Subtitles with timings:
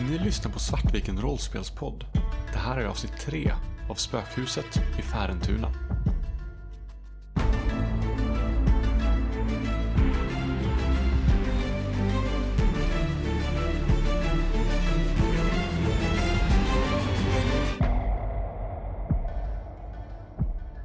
[0.00, 2.04] Ni lyssnar på Svartviken rollspelspodd.
[2.52, 3.52] Det här är avsnitt 3
[3.90, 5.68] av Spökhuset i Färentuna.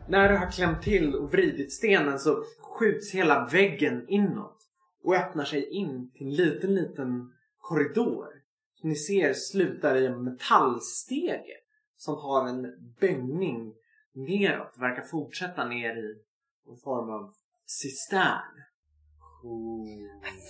[0.07, 4.57] När du har klämt till och vridit stenen så skjuts hela väggen inåt
[5.03, 8.38] och öppnar sig in till en liten, liten korridor.
[8.79, 11.57] Som ni ser slutar i en metallstege
[11.97, 12.61] som har en
[12.99, 13.73] böjning
[14.13, 14.73] neråt.
[14.77, 16.15] Verkar fortsätta ner i
[16.71, 17.33] en form av
[17.65, 18.63] cistern.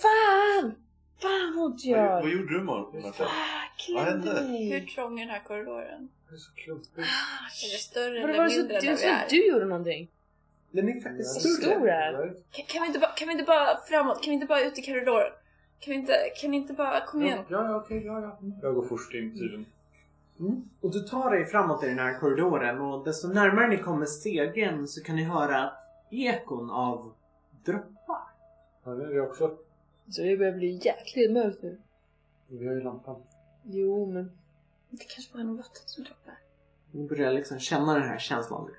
[0.02, 0.74] Fan!
[1.22, 2.22] Fan vad ont Vad, gör!
[2.22, 3.04] vad gjorde du Martin?
[3.20, 3.28] Ah,
[3.94, 4.40] Vad hände?
[4.40, 6.08] Hur trång är den här korridoren?
[6.28, 6.98] Det är så klumpigt.
[6.98, 9.26] Är det större Var det eller var det så, mindre det där var vi är?
[9.30, 10.10] du gjorde någonting?
[10.70, 11.74] Den är faktiskt Vad större.
[11.74, 12.34] stor är den?
[12.50, 14.22] Kan, kan, vi inte bara, kan vi inte bara framåt?
[14.22, 15.32] Kan vi inte bara ut i korridoren?
[15.80, 17.44] Kan vi inte, kan vi inte bara, kom igen.
[17.48, 18.38] Ja, ja, okej, ja, ja.
[18.62, 19.66] Jag går först in tydligen.
[20.40, 20.68] Mm.
[20.80, 24.88] Och du tar dig framåt i den här korridoren och desto närmare ni kommer stegen
[24.88, 25.72] så kan ni höra
[26.10, 27.12] ekon av
[27.64, 28.22] droppar.
[28.84, 29.56] Ja, det är det också.
[30.08, 31.80] Så det börjar bli jäkligt mörkt nu.
[32.48, 33.22] Vi har ju lampan.
[33.64, 34.32] Jo men...
[34.90, 36.38] Det kanske bara är något vatten som droppar.
[36.90, 38.70] Ni börjar liksom känna den här känslan av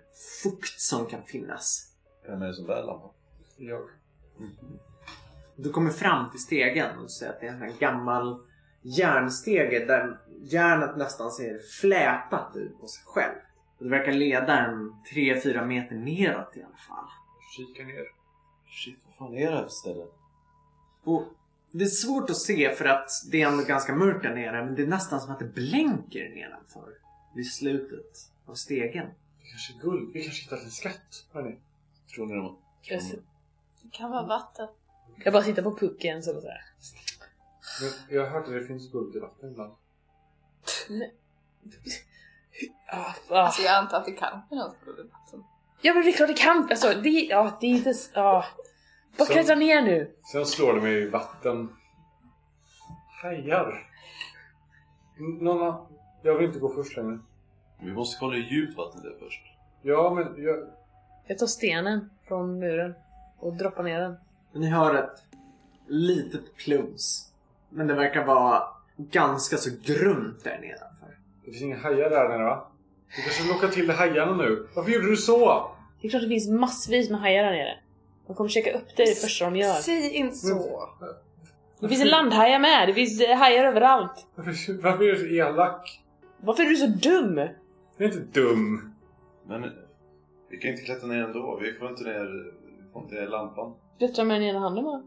[0.44, 1.96] fukt som kan finnas.
[2.26, 3.10] Vem är det som bär lampan?
[3.58, 3.82] Jag.
[5.64, 8.42] Du kommer fram till stegen och ser att det är en sån här gammal
[8.82, 13.36] järnstege där järnet nästan ser flätat ut på sig själv.
[13.78, 17.06] Och det verkar leda en 3-4 meter neråt i alla fall.
[17.58, 18.06] Kika ner.
[18.70, 20.06] Shit, vad fan är det här för ställe?
[21.04, 21.24] Och
[21.72, 24.76] det är svårt att se för att det är ändå ganska mörkt där nere men
[24.76, 26.94] det är nästan som att det blänker nedanför.
[27.36, 29.06] Vid slutet av stegen.
[29.40, 30.12] Det kanske är guld.
[30.14, 31.26] Vi kanske hittat en skatt.
[31.32, 31.58] Hörni.
[32.16, 33.12] Tror ni de Jag, s-
[33.82, 34.68] Det kan vara vatten.
[35.24, 36.62] Jag bara sitter på pucken så sådär.
[37.82, 39.74] Men jag har hört att det finns guld i vatten ibland.
[42.92, 43.42] Ah, ah.
[43.46, 45.44] Alltså jag antar att det kan finnas guld i vatten.
[45.82, 46.68] Ja men det är klart det kan!
[46.70, 47.94] Alltså det, ja, det är inte...
[48.14, 48.46] Ja.
[49.18, 50.16] Bara klättra ner nu!
[50.32, 51.76] Sen slår det mig i vatten.
[53.22, 53.88] Hajar.
[55.20, 55.88] N- Någon annan?
[56.24, 57.20] Jag vill inte gå först längre.
[57.80, 59.42] Vi måste kolla hur djupt vattnet är först.
[59.82, 60.68] Ja, men jag...
[61.28, 62.94] Jag tar stenen från muren
[63.40, 64.16] och droppar ner den.
[64.54, 65.24] Ni hör ett
[65.88, 67.32] litet plums.
[67.70, 68.64] Men det verkar vara
[68.98, 71.18] ganska så grunt där nedanför.
[71.46, 72.68] Det finns inga hajar där nere va?
[73.16, 74.68] Du kanske lockar till hajarna nu.
[74.76, 75.72] Varför gjorde du så?
[76.02, 77.78] Det är klart det finns massvis med hajar där nere.
[78.28, 79.74] De kommer käka upp dig det första de gör.
[79.74, 80.90] Säg inte så.
[81.80, 84.28] Det finns landhajar med, det finns eh, hajar överallt.
[84.36, 86.02] Varför, varför är du så elak?
[86.38, 87.38] Varför är du så dum?
[87.38, 87.50] Jag
[87.98, 88.94] är inte dum.
[89.48, 89.72] Men
[90.50, 91.60] vi kan inte klättra ner ändå.
[91.62, 92.52] Vi får inte ner,
[92.86, 93.74] vi får inte ner lampan.
[94.02, 95.04] Klättra med den ena handen bara.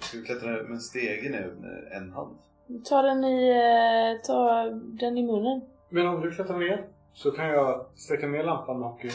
[0.00, 2.36] Ska klättra ner med en stege ner med en hand.
[2.84, 4.64] Ta den i, eh, ta
[5.00, 5.60] den i munnen.
[5.88, 9.10] Men om du klättrar ner så kan jag sträcka ner lampan med hockey,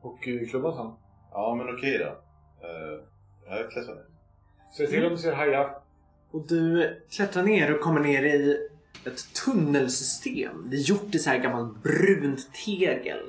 [0.00, 0.92] hockeyklubban sen.
[1.32, 2.04] Ja, men okej då.
[2.04, 3.02] Uh,
[3.48, 4.04] jag klättrar ner.
[4.72, 5.78] Se till om du ser hajar.
[6.30, 8.68] Och du klättrar ner och kommer ner i
[9.04, 10.66] ett tunnelsystem.
[10.70, 13.20] Det är gjort i så här gammalt brunt tegel.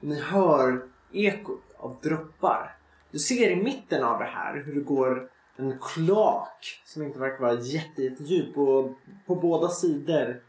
[0.00, 0.82] Och ni hör
[1.12, 2.81] ekot av droppar.
[3.12, 7.40] Du ser i mitten av det här hur det går en kloak som inte verkar
[7.40, 8.58] vara jätte, jättedjup.
[8.58, 10.42] Och på båda sidor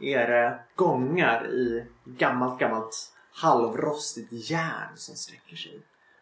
[0.00, 5.80] är det gångar i gammalt, gammalt halvrostigt järn som sträcker sig.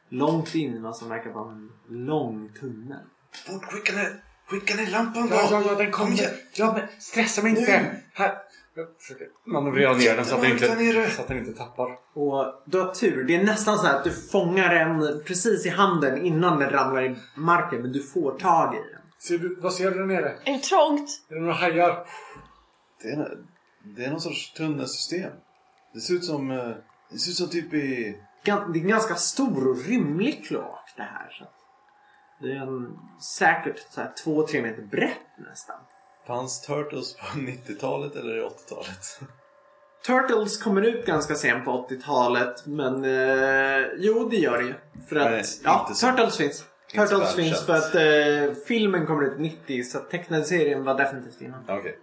[0.08, 3.00] Långt in i vad som verkar vara en lång tunnel.
[3.46, 5.34] Fort, skicka ner, skicka ner lampan då!
[5.34, 6.20] Ja, ja, ja, den Kom kommer.
[6.54, 7.82] Ja, men stressa mig inte.
[7.82, 8.02] Nu.
[8.14, 8.38] Här.
[9.46, 11.98] Manövrera ner den så att den, inte, så att den inte tappar.
[12.14, 13.24] Och du har tur.
[13.24, 17.04] Det är nästan så här att du fångar den precis i handen innan den ramlar
[17.04, 17.82] i marken.
[17.82, 19.00] Men du får tag i den.
[19.18, 20.38] Ser du, vad ser du där nere?
[20.44, 21.10] Är det trångt?
[21.30, 22.06] Är det några hajar?
[23.02, 23.38] Det är,
[23.96, 25.32] det är någon sorts tunnelsystem.
[25.94, 26.70] Det ser ut som, eh,
[27.10, 28.18] det ser ut som typ i...
[28.44, 31.30] Det är en ganska stor och rymlig kloak det här.
[31.30, 31.44] Så
[32.40, 32.98] det är en,
[33.38, 35.76] säkert så här två, tre meter brett nästan.
[36.28, 39.20] Fanns Turtles på 90-talet eller 80-talet?
[40.06, 42.66] Turtles kommer ut ganska sent på 80-talet.
[42.66, 44.74] Men eh, jo, det gör det ju.
[45.08, 46.64] För att, Men ja, Turtles finns.
[46.94, 51.64] Turtles finns för att eh, filmen kommer ut 90 så tecknade serien var definitivt innan.
[51.68, 51.98] Okej.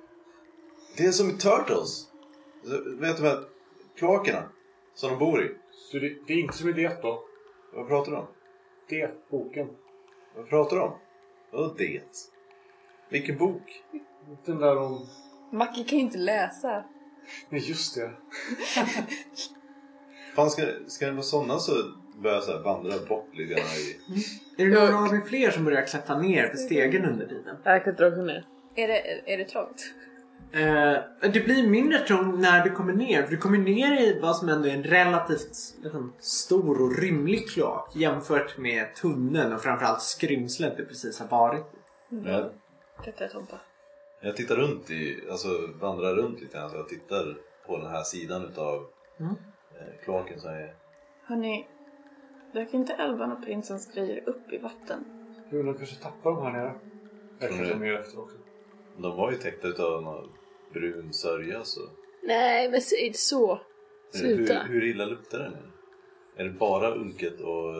[0.98, 2.06] Det är som i Turtles.
[3.00, 3.45] Vet du vad?
[3.98, 4.44] Kloakerna.
[4.95, 5.51] Som de bor i.
[5.92, 7.24] Så det, det är inte som i det då.
[7.74, 8.28] Vad pratar du om?
[8.89, 9.68] Det, boken.
[10.36, 10.94] Vad pratar du om?
[11.51, 12.01] Vadå det?
[13.10, 13.83] Vilken bok?
[14.45, 15.07] Den där om...
[15.51, 16.83] Macke kan ju inte läsa.
[17.50, 18.06] Nej, just det.
[20.36, 21.72] Fan, ska, ska det vara sådana så
[22.22, 24.00] börjar jag så här vandra bort lite grann i...
[24.63, 27.57] Är det några av er fler som börjar klättra ner för stegen under tiden?
[27.63, 28.48] Jag klättrar också ner.
[28.75, 29.94] Är det, är det trångt?
[30.51, 33.24] Eh, det blir mindre trångt när du kommer ner.
[33.24, 35.51] För du kommer ner i vad som ändå är en relativt
[35.83, 41.66] liksom, stor och rymlig kloak jämfört med tunneln och framförallt skrymslet du precis har varit
[41.66, 42.16] i.
[42.25, 42.51] Jag,
[43.06, 43.60] Detta är Tompa.
[44.22, 45.48] Jag tittar runt i, alltså
[45.82, 46.70] vandrar runt lite grann.
[46.70, 48.86] Så jag tittar på den här sidan utav
[49.20, 49.32] Mm.
[49.80, 50.76] eh, kloaken som är...
[51.24, 51.68] Hörni,
[52.54, 55.06] dök inte älvan och prinsens grejer upp i vatten?
[55.52, 56.74] Jo, de kanske tappar de här nere.
[57.40, 57.80] Tror kanske du?
[57.80, 58.38] mer efter också.
[58.98, 60.30] De var ju täckta utav någon
[60.74, 61.82] brun sörja så...
[62.24, 63.60] Nej, men säg inte så.
[64.14, 64.54] Sluta.
[64.64, 65.54] Hur, hur illa luktar den?
[66.36, 67.74] Är det bara unket och...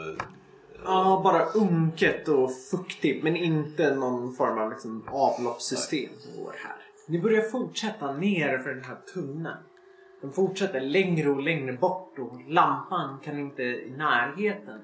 [0.84, 6.76] Ja, bara unket och fuktigt men inte någon form av liksom, avloppssystem som går här.
[7.08, 9.58] Ni börjar fortsätta ner för den här tunneln.
[10.22, 14.82] Den fortsätter längre och längre bort och lampan kan inte i närheten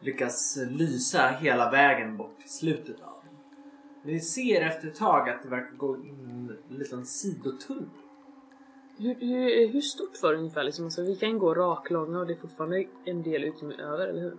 [0.00, 3.34] lyckas lysa hela vägen bort till slutet av den.
[4.02, 7.88] Men ni ser efter ett tag att det verkar gå in en liten sidotunnel.
[8.98, 10.64] Hur, hur, hur stort var det ungefär?
[10.64, 10.84] Liksom?
[10.84, 14.36] Alltså, vi kan gå raklånga och det är fortfarande en del utrymme över, eller hur?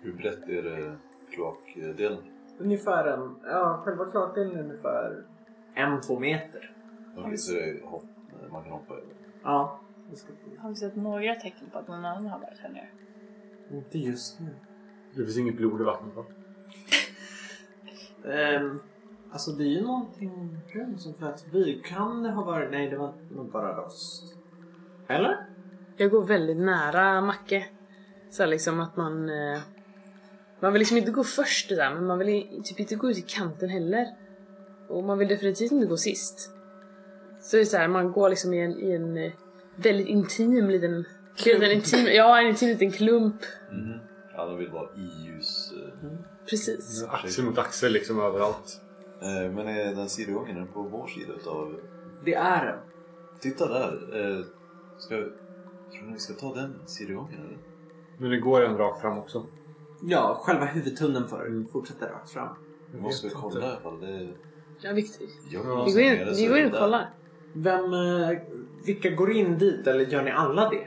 [0.00, 0.96] Hur brett är det
[1.30, 2.18] kloakdelen?
[2.58, 5.24] Ungefär en, ja själva kloakdelen är ungefär
[5.74, 6.74] en, två meter.
[7.16, 8.04] Okej, så det är hopp,
[8.50, 9.06] man kan hoppa över.
[9.42, 9.80] Ja,
[10.10, 12.88] det ska Har vi sett några tecken på att någon annan har varit här nere?
[13.70, 14.54] Inte just nu.
[15.14, 16.24] Det finns inget blod i vattnet va?
[18.24, 18.80] Ehm,
[19.32, 20.58] alltså det är ju någonting
[20.96, 21.82] som flöt förbi.
[21.84, 22.70] Kan det ha varit...
[22.70, 24.36] Nej, det var nog bara rost.
[25.06, 25.46] Eller?
[25.96, 27.66] Jag går väldigt nära Macke.
[28.30, 29.28] Så här liksom att man...
[29.28, 29.60] Eh,
[30.60, 33.22] man vill liksom inte gå först där, men man vill typ inte gå ut i
[33.22, 34.06] kanten heller.
[34.88, 36.50] Och man vill definitivt inte gå sist.
[37.40, 39.32] Så det är så här, man går liksom i en, i en eh,
[39.76, 41.04] väldigt intim liten...
[41.44, 43.36] liten intim, ja, en intim liten klump.
[44.34, 45.72] Ja, de vill vara i ljus.
[45.72, 46.08] eh.
[46.50, 47.04] Precis.
[47.08, 48.80] Axel mot axel liksom överallt.
[49.22, 51.80] Eh, Men är den sidogången är den på vår sida utav...
[52.24, 52.78] Det är den.
[53.40, 54.20] Titta där!
[54.20, 54.44] Eh,
[54.98, 55.14] Ska...
[55.14, 57.58] Tror ni vi ska ta den sidogången eller?
[58.18, 59.46] Men det går en rakt fram också.
[60.02, 62.48] Ja, själva huvudtunneln för fortsätter rakt fram.
[62.92, 64.00] Vi måste väl kolla i alla fall.
[64.00, 64.28] Det.
[64.80, 65.30] Ja, viktigt.
[65.50, 65.84] Ja.
[65.86, 67.10] Vi går in, vi går in och kollar.
[67.52, 67.92] Vem...
[67.92, 68.38] eh,
[68.84, 70.86] Vilka går in dit eller gör ni alla det?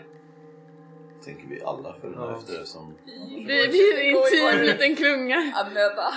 [1.25, 2.37] Tänker vi alla följer Ja.
[2.37, 2.93] efter som...
[3.05, 5.35] Vi, vi är en intim liten klunga.
[5.55, 6.11] Amöba.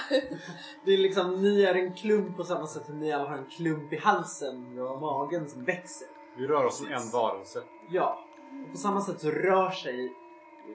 [0.85, 3.47] Det är liksom, ni är en klump på samma sätt som ni alla har en
[3.57, 6.07] klump i halsen och magen som växer.
[6.39, 7.63] Vi rör oss som en varelse.
[7.91, 8.25] Ja,
[8.67, 10.13] och på samma sätt så rör sig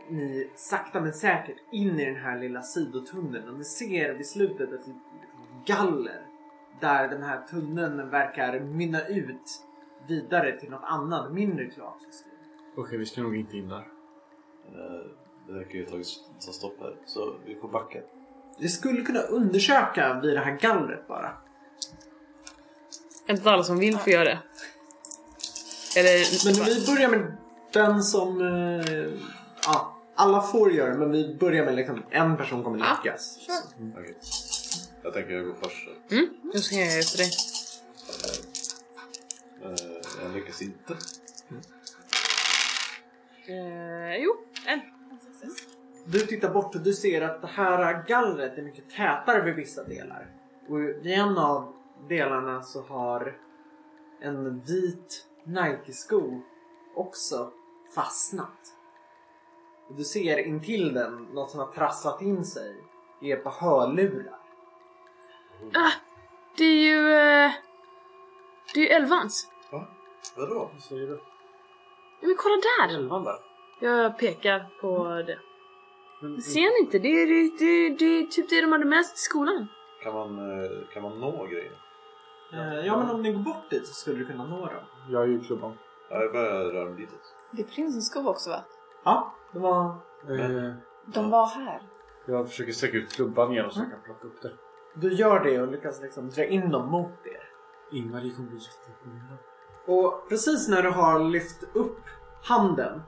[0.09, 4.71] ni sakta men säkert in i den här lilla sidotunneln och ni ser vid slutet
[4.73, 4.85] ett
[5.65, 6.21] galler
[6.81, 9.63] där den här tunneln verkar mynna ut
[10.07, 12.31] vidare till något annat mindre kloaksystem.
[12.77, 13.77] Okej, vi ska nog inte in där.
[13.77, 15.05] Eh,
[15.47, 16.07] Det verkar ju ha tagit
[16.45, 16.95] ta stopp här.
[17.05, 17.99] Så vi får backa.
[18.59, 21.31] Vi skulle kunna undersöka vid det här gallret bara.
[23.27, 24.39] Inte alla som vill får göra det.
[25.97, 26.45] Eller...
[26.45, 27.37] Men vi börjar med
[27.73, 28.41] den som...
[29.59, 33.39] Eh, ja, alla får göra men vi börjar med liksom en person kommer lyckas.
[33.97, 34.17] Okej.
[35.03, 35.85] Jag tänker jag går först.
[36.09, 36.15] så.
[36.15, 37.29] Mm, då ska jag göra efter dig.
[39.63, 40.93] Eh, Jag lyckas inte.
[43.47, 44.31] Eh, jo,
[44.65, 44.79] en.
[46.05, 49.83] Du tittar bort och du ser att det här gallret är mycket tätare vid vissa
[49.83, 50.27] delar.
[50.69, 51.73] Och i en av
[52.09, 53.37] delarna så har
[54.21, 56.41] en vit Nike-sko
[56.95, 57.51] också
[57.95, 58.73] fastnat.
[59.97, 62.83] Du ser intill den något som har trasslat in sig
[63.21, 64.39] i ett par hörlurar.
[65.73, 65.91] Ah,
[66.57, 67.13] det är ju...
[67.13, 67.51] Eh,
[68.73, 69.47] det är ju Elvans.
[69.71, 69.87] Va?
[70.37, 70.69] Vadå?
[70.73, 71.21] Vad säger du?
[72.21, 72.95] Ja, men kolla där!
[72.95, 73.35] Elvan där.
[73.81, 75.39] Jag pekar på det.
[76.21, 76.99] Men, Ser ni inte?
[76.99, 79.67] Det är, det, det, det är typ det de hade med sig till skolan.
[80.03, 81.71] Kan man, eh, kan man nå grejer?
[82.53, 84.83] Eh, Ja men om ni går bort dit så skulle du kunna nå dem.
[85.09, 85.77] jag är ju klubban.
[86.09, 87.35] Ja, jag börjar röra mig ditåt.
[87.51, 88.63] Det är prinsens skov också va?
[89.03, 89.85] Ja, det var...
[90.29, 90.73] Eh,
[91.05, 91.81] De var här.
[92.25, 94.51] jag försöker sträcka ut klubban igen så jag kan plocka upp det.
[94.95, 97.49] Du gör det och lyckas liksom dra in dem mot er.
[97.97, 99.37] Ingvar kommer bli jätteimponerad.
[99.87, 101.99] Och precis när du har lyft upp
[102.43, 103.01] handen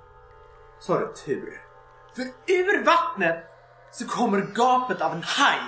[0.79, 1.61] så har du tur.
[2.15, 3.43] För ur vattnet
[3.91, 5.59] så kommer gapet av en haj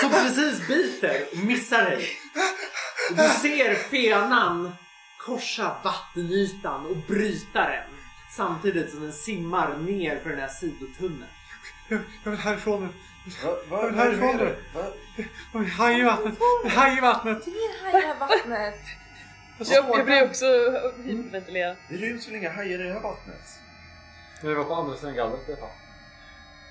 [0.00, 2.04] som precis biter och missar dig.
[3.10, 4.72] Och du ser fenan
[5.26, 7.90] korsa vattenytan och bryta den
[8.30, 11.30] samtidigt som den simmar ner för den här sidotunneln.
[11.88, 12.88] Jag, jag vill härifrån nu.
[13.44, 14.56] Va, va, Jag vill härifrån nu.
[14.74, 14.86] Va?
[15.54, 16.38] Oj, haj i vattnet.
[16.64, 17.44] En haj i vattnet.
[17.82, 18.80] Här i vattnet.
[19.58, 20.44] Jag, jag blir också
[21.04, 21.76] hyperventilerad.
[21.88, 23.60] Det ryms väl inga hajar i det här vattnet?
[24.40, 25.70] Det var på andra sidan gallret i alla fall.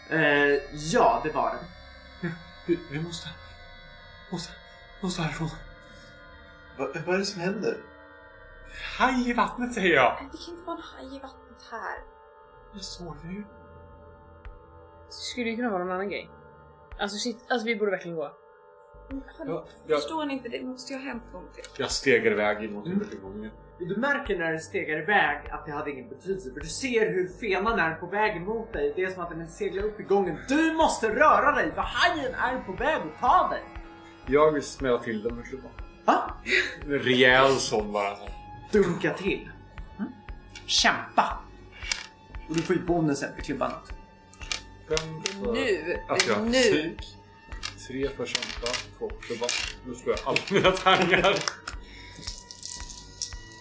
[0.10, 2.31] Eh, ja, det var den.
[2.67, 3.29] Vi, vi måste...
[4.31, 4.53] Måste...
[5.01, 5.50] Måste härifrån.
[6.77, 7.77] Va, vad är det som händer?
[8.98, 10.17] Haj i vattnet säger jag!
[10.31, 11.98] Det kan inte vara en haj i vattnet här.
[12.74, 13.43] Jag såg det ju.
[15.10, 16.29] Skulle det kunna vara någon annan grej?
[17.00, 18.31] Alltså shit, alltså vi borde verkligen gå.
[19.38, 20.50] Hallå, Ja, jag, Förstår ni inte?
[20.50, 21.63] Det måste ju ha hänt någonting.
[21.77, 23.00] jag stegar iväg mot Mm.
[23.00, 23.51] huvudingången.
[23.79, 26.53] Och Du märker när du stegar iväg att det hade ingen betydelse.
[26.53, 28.93] För du ser hur fenan är på väg mot dig.
[28.95, 30.38] Det är som att den vill segla upp i gången.
[30.48, 33.63] Du måste röra dig för hajen är på väg att ta dig.
[34.25, 35.72] Jag vill smälla till den med klubban.
[36.05, 36.33] Va?
[36.83, 38.17] En rejäl sån bara.
[38.72, 39.50] Dunka till.
[40.00, 40.12] Mm.
[40.65, 41.39] Kämpa.
[42.50, 43.93] Och du får ju bonusen för klubban också.
[44.89, 46.00] Fem för Nu!
[46.09, 46.51] att jag nu!
[46.51, 47.17] fysik.
[47.88, 49.50] Tre för kämpa, två för klubban.
[49.85, 51.35] Nu slår jag alla mina tärningar.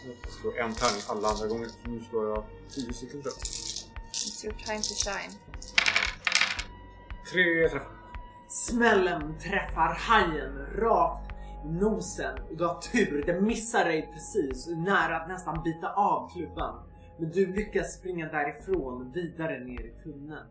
[0.06, 1.68] Jag slår en tärning alla andra gånger.
[1.84, 3.42] Nu slår jag tio stycken tror jag.
[4.12, 5.32] It's your time to shine.
[7.32, 7.88] Tre träffar.
[8.48, 11.30] Smällen träffar hajen rakt
[11.64, 13.22] i nosen du har tur.
[13.26, 16.74] Den missar dig precis nära att nästan bita av klubban.
[17.18, 20.46] Men du lyckas springa därifrån vidare ner i tunneln.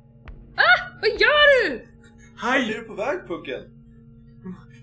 [1.01, 1.77] Vad gör du?
[1.77, 2.73] Vart är Hej!
[2.73, 3.61] du på väg pucken?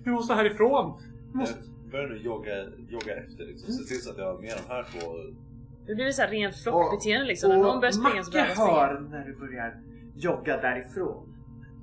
[0.04, 1.02] Vi måste härifrån!
[1.32, 1.58] Vi måste...
[1.82, 3.72] Jag börjar nu jogga, jogga efter liksom.
[3.72, 5.12] Se till så att jag har med de här två.
[5.86, 7.50] Det blir så här rent flockbeteende liksom.
[7.50, 8.70] När någon börjar springa så börjar alla springa.
[8.70, 9.80] hör när du börjar
[10.16, 11.34] jogga därifrån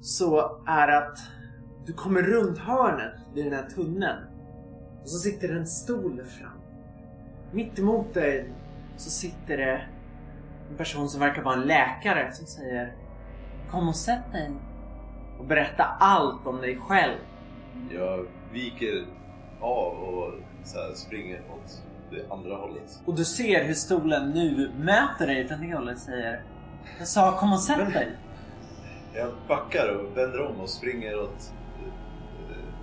[0.02, 1.20] så är att
[1.86, 4.24] du kommer runt hörnet vid den här tunneln
[5.02, 6.60] och så sitter en stol fram.
[7.52, 8.54] Mitt emot dig
[8.98, 9.82] så sitter det
[10.70, 12.96] en person som verkar vara en läkare som säger
[13.72, 14.52] Kom och sätt dig
[15.40, 17.18] och berätta allt om dig själv.
[17.92, 19.06] Jag viker
[19.62, 20.34] av och
[20.64, 23.02] så här springer åt det andra hållet.
[23.06, 26.42] Och du ser hur stolen nu möter dig från det hållet säger
[27.00, 28.12] Jag sa kom och sätt dig.
[29.14, 31.54] Jag backar och vänder om och springer åt,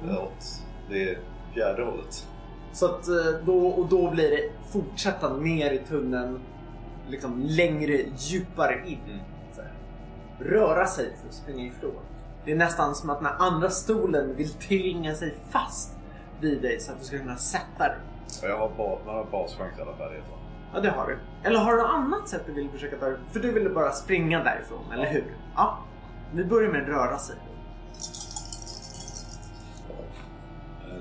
[0.04, 1.18] eh, åt det
[1.54, 2.26] fjärde hållet.
[2.72, 3.14] Så att eh,
[3.44, 6.40] då, och då blir det fortsätta ner i tunneln,
[7.08, 8.98] liksom längre, djupare in.
[9.06, 9.20] Mm.
[10.38, 12.02] Röra sig för att springa ifrån.
[12.44, 15.96] Det är nästan som att den andra stolen vill tvinga sig fast
[16.40, 17.98] vid dig så att du ska kunna sätta dig.
[18.42, 20.36] Jag har, ba, har baschans i alla färdigheter.
[20.74, 21.18] Ja, det har du.
[21.42, 24.44] Eller har du något annat sätt du vill försöka ta För du ville bara springa
[24.44, 25.36] därifrån, eller hur?
[25.56, 25.78] Ja.
[26.32, 27.36] Vi börjar med röra sig.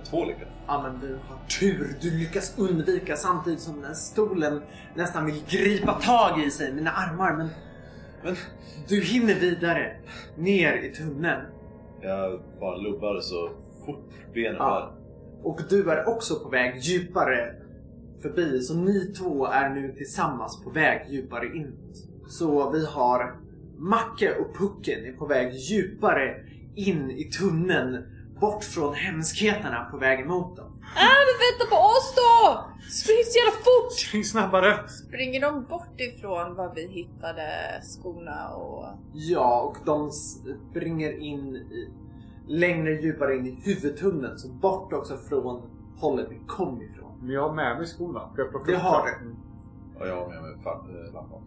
[0.09, 0.51] Två lyckade.
[0.67, 1.95] Ja men du har tur.
[2.01, 4.61] Du lyckas undvika samtidigt som den här stolen
[4.95, 7.37] nästan vill gripa tag i sig med dina armar.
[7.37, 7.49] Men
[8.23, 8.35] Men
[8.87, 9.95] du hinner vidare
[10.37, 11.41] ner i tunneln.
[12.01, 13.49] jag bara lubbar så
[13.85, 14.93] fort benen Ja.
[14.95, 15.01] bär.
[15.47, 17.55] Och du är också på väg djupare
[18.21, 18.59] förbi.
[18.61, 21.97] Så ni två är nu tillsammans på väg djupare inåt.
[22.27, 23.35] Så vi har
[23.77, 26.35] Macke och Pucken är på väg djupare
[26.75, 28.03] in i tunneln.
[28.41, 30.71] Bort från hemskheterna på väg emot dem.
[30.95, 32.63] Ah, men vänta på oss då!
[32.89, 33.91] Spring så jävla fort!
[33.91, 34.87] Spring snabbare!
[34.87, 37.47] Springer de bort ifrån var vi hittade
[37.81, 38.85] skorna och...
[39.13, 41.89] Ja, och de springer in i,
[42.47, 44.37] längre djupare in i huvudtunneln.
[44.37, 45.61] Så bort också från
[45.97, 47.11] hållet vi kom ifrån.
[47.21, 48.29] Men jag har med mig skorna.
[48.65, 49.25] Det har du.
[49.25, 49.37] Mm.
[49.99, 51.41] Och jag har med mig eh, lampan.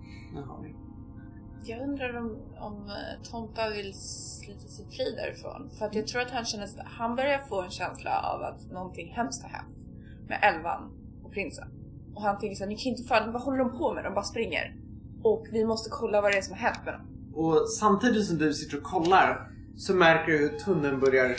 [1.67, 5.71] Jag undrar om, om eh, Tompa vill slita sig fri därifrån.
[5.79, 9.13] För att jag tror att han känner han börjar få en känsla av att någonting
[9.17, 9.77] hemskt har hänt.
[10.29, 10.91] Med Elvan
[11.25, 11.69] och prinsen.
[12.15, 14.05] Och han tänker såhär, ni kan inte fan, vad håller de på med?
[14.05, 14.77] De bara springer.
[15.23, 17.03] Och vi måste kolla vad det är som har hänt med dem.
[17.35, 21.37] Och samtidigt som du sitter och kollar så märker du hur tunneln börjar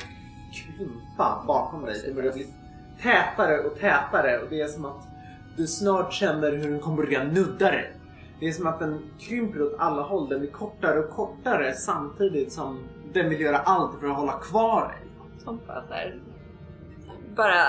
[0.53, 2.01] krympa bakom dig.
[2.05, 2.47] Det börjar bli
[3.01, 5.07] tätare och tätare och det är som att
[5.57, 7.94] du snart känner hur den kommer börja nudda dig.
[8.39, 10.29] Det är som att den krymper åt alla håll.
[10.29, 12.79] Den blir kortare och kortare samtidigt som
[13.13, 15.11] den vill göra allt för att hålla kvar dig.
[15.45, 16.19] Tompa såhär
[17.35, 17.65] bara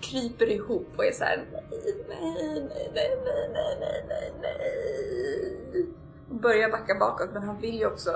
[0.00, 1.68] kryper ihop och är såhär nej,
[2.08, 5.86] nej, nej, nej, nej, nej, nej, nej.
[6.30, 8.10] Och börjar backa bakåt men han vill ju också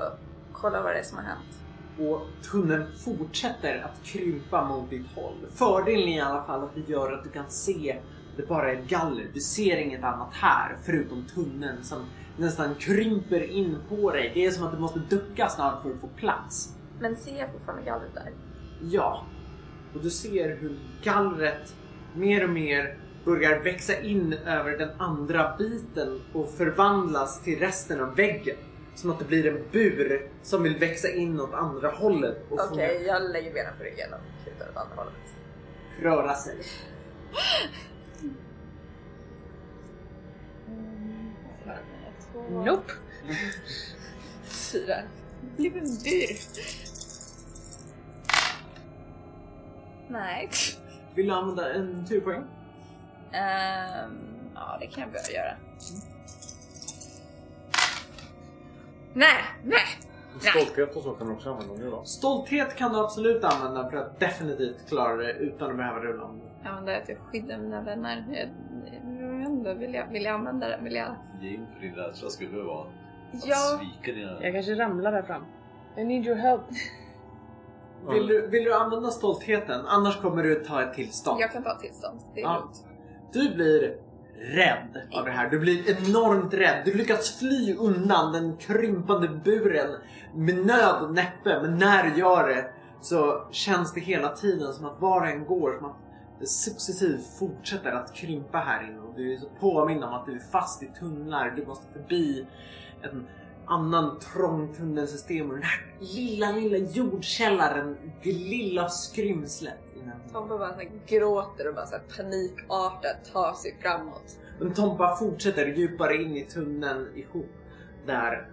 [0.52, 1.60] kolla vad det är som har hänt.
[1.98, 5.46] Och tunneln fortsätter att krympa mot ditt håll.
[5.54, 7.96] Fördelen är i alla fall att det gör att du kan se
[8.36, 9.26] det bara är galler.
[9.34, 11.98] Du ser inget annat här förutom tunneln som
[12.36, 14.30] nästan krymper in på dig.
[14.34, 16.74] Det är som att du måste ducka snart för att få plats.
[17.00, 18.32] Men ser jag fortfarande gallret där?
[18.80, 19.26] Ja,
[19.94, 21.74] och du ser hur gallret
[22.14, 28.16] mer och mer börjar växa in över den andra biten och förvandlas till resten av
[28.16, 28.56] väggen.
[28.94, 32.92] Som att det blir en bur som vill växa in åt andra hållet Okej, fånga
[32.92, 35.14] jag lägger benen på ryggen och kutar åt andra hållet.
[36.02, 36.56] röra sig.
[42.50, 42.92] Nope.
[44.72, 44.96] Fyra.
[45.40, 46.38] Det blev en dyr.
[50.08, 50.50] Nej.
[51.14, 52.44] Vill du använda en turpoäng?
[53.32, 55.56] Ehm, ja, det kan jag börja göra.
[59.12, 59.80] Nej, nej!
[60.40, 62.04] Stolthet och så kan man också använda det då.
[62.04, 66.38] Stolthet kan du absolut använda för att definitivt klara det utan att behöva rulla om
[66.38, 66.44] det.
[66.62, 68.26] Jag använder det till att skydda mina vänner.
[68.32, 68.48] Jag,
[69.70, 70.78] inte, vill jag, vill jag använda det?
[70.82, 71.14] Vill jag?
[71.40, 73.56] Ge in för din rädsla skulle vara att Ja.
[73.80, 74.42] svika dina...
[74.44, 75.42] Jag kanske ramlar där fram.
[75.96, 76.60] I need your help.
[78.12, 79.80] Vill du, vill du använda stoltheten?
[79.86, 81.40] Annars kommer du ta ett tillstånd.
[81.40, 82.20] Jag kan ta tillstånd.
[82.34, 82.58] Det är Ja.
[82.58, 82.84] lugnt.
[83.32, 83.96] Du blir
[84.56, 85.50] rädd av det här.
[85.50, 86.82] Du blir enormt rädd.
[86.84, 89.90] Du lyckas fly undan den krympande buren
[90.34, 91.62] med nöd och näppe.
[91.62, 95.72] Men när du gör det så känns det hela tiden som att var en går
[95.78, 95.96] som att
[96.40, 99.00] successivt fortsätter att krympa här inne.
[99.00, 101.50] Och du är så påminn om att du är fast i tunnlar.
[101.50, 102.46] Du måste förbi
[103.02, 103.26] en
[103.66, 107.98] annan trång tunnelsystem och den här lilla, lilla jordkällaren.
[108.22, 109.78] Det lilla skrymslet.
[110.32, 114.38] Tompa bara så här gråter och bara så här panikartat tar sig framåt.
[114.58, 117.52] Men Tompa fortsätter djupare in i tunneln ihop
[118.06, 118.48] där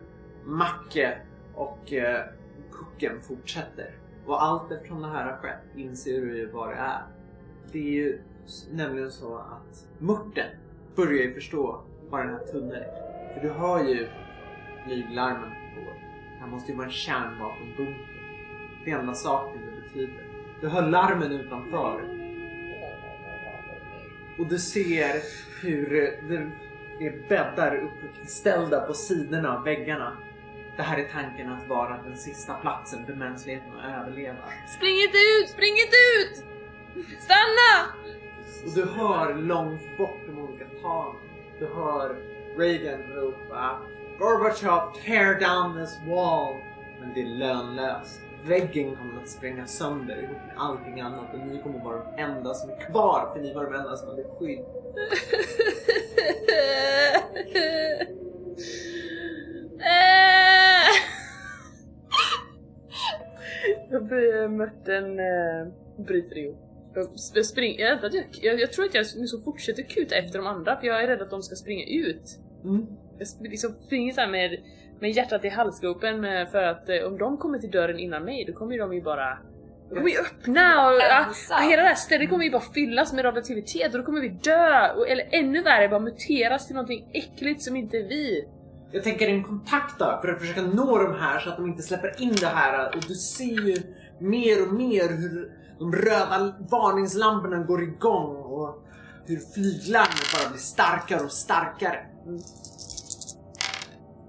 [0.46, 1.18] Macke
[1.56, 2.26] och eh,
[2.72, 3.98] Pucken fortsätter.
[4.26, 7.02] Och allt eftersom det här har skett inser du ju vad det är.
[7.72, 8.22] Det är ju
[8.72, 10.50] nämligen så att Mörten
[10.96, 13.34] börjar ju förstå vad den här tunneln är.
[13.34, 14.08] För du hör ju
[14.86, 15.82] flyglarmen på.
[15.82, 18.08] Det här måste ju vara en kärnvapenbunker.
[18.86, 20.24] Det enda saken det betyder.
[20.62, 22.22] Du hör larmen utanför
[24.42, 25.22] och du ser
[25.62, 25.90] hur
[27.00, 27.90] det är bäddar
[28.22, 30.18] uppställda på sidorna av väggarna.
[30.78, 34.38] Det här är tanken att vara den sista platsen för mänskligheten att överleva.
[34.78, 35.50] Spring inte ut!
[35.50, 36.46] Spring inte ut!
[37.20, 37.92] Stanna!
[38.66, 41.16] Och du hör långt bort de olika talen.
[41.60, 42.16] Du hör
[42.58, 43.80] Reagan ropa
[44.20, 46.56] Gorbachev tear down this wall.
[47.00, 48.22] Men det är lönlöst.
[48.44, 52.54] Väggen kommer att spränga sönder ihop med allting annat och ni kommer vara de enda
[52.54, 54.66] som är kvar för ni var de enda som hade skydd.
[63.90, 65.68] Jag blir Mörten äh,
[66.06, 66.71] bryter ihop.
[66.94, 70.48] Jag sp- springer, jag, jag, jag, jag tror att jag liksom fortsätter kuta efter de
[70.48, 72.40] andra för jag är rädd att de ska springa ut.
[72.64, 72.88] Mm.
[73.20, 74.60] Jag liksom springer så här med,
[75.00, 78.46] med hjärtat i halsgropen med, för att eh, om de kommer till dörren innan mig
[78.46, 79.38] då kommer ju de ju bara
[79.90, 81.70] de kommer ju öppna och ja, Ensam.
[81.70, 84.92] hela det här stället kommer ju bara fyllas med radioaktivitet och då kommer vi dö!
[84.98, 88.48] Och, eller ännu värre, bara muteras till någonting äckligt som inte är vi.
[88.92, 91.82] Jag tänker en kontakt då för att försöka nå de här så att de inte
[91.84, 93.76] släpper in det här och du ser ju
[94.20, 98.84] mer och mer hur de röda varningslamporna går igång och
[99.26, 102.06] hur flyglarmet bara blir starkare och starkare.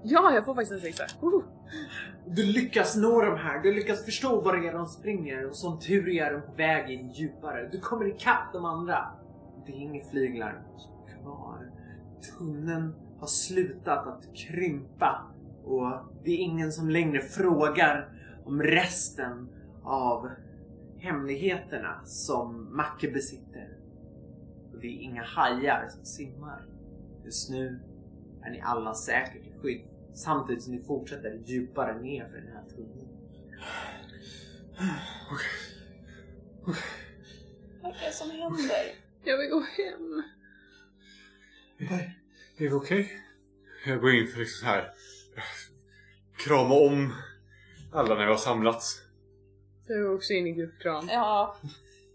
[0.03, 1.03] Ja, jag får faktiskt en sexa.
[1.21, 1.43] Woho!
[2.27, 5.79] Du lyckas nå de här, du lyckas förstå var det är de springer och som
[5.79, 7.69] tur är de på väg in djupare.
[7.71, 9.07] Du kommer ikapp de andra.
[9.65, 10.63] Det är inget flyglarm
[11.21, 11.71] kvar.
[12.37, 15.31] Tunneln har slutat att krympa
[15.65, 15.91] och
[16.23, 18.09] det är ingen som längre frågar
[18.45, 19.49] om resten
[19.83, 20.29] av
[21.03, 23.77] hemligheterna som Macke besitter.
[24.73, 26.65] Och det är inga hajar som simmar.
[27.25, 27.79] Just nu
[28.43, 29.81] är ni alla säkert i skydd
[30.13, 33.09] samtidigt som ni fortsätter djupare ner för den här tunneln.
[37.81, 38.95] Vad är det som händer?
[39.23, 40.23] Jag vill gå hem.
[42.57, 43.11] Är vi okej?
[43.85, 44.93] Jag går in för liksom så här
[46.37, 47.13] krama om
[47.91, 49.02] alla när vi har samlats.
[49.87, 51.07] Så jag går också in i gruppkram.
[51.09, 51.57] Ja,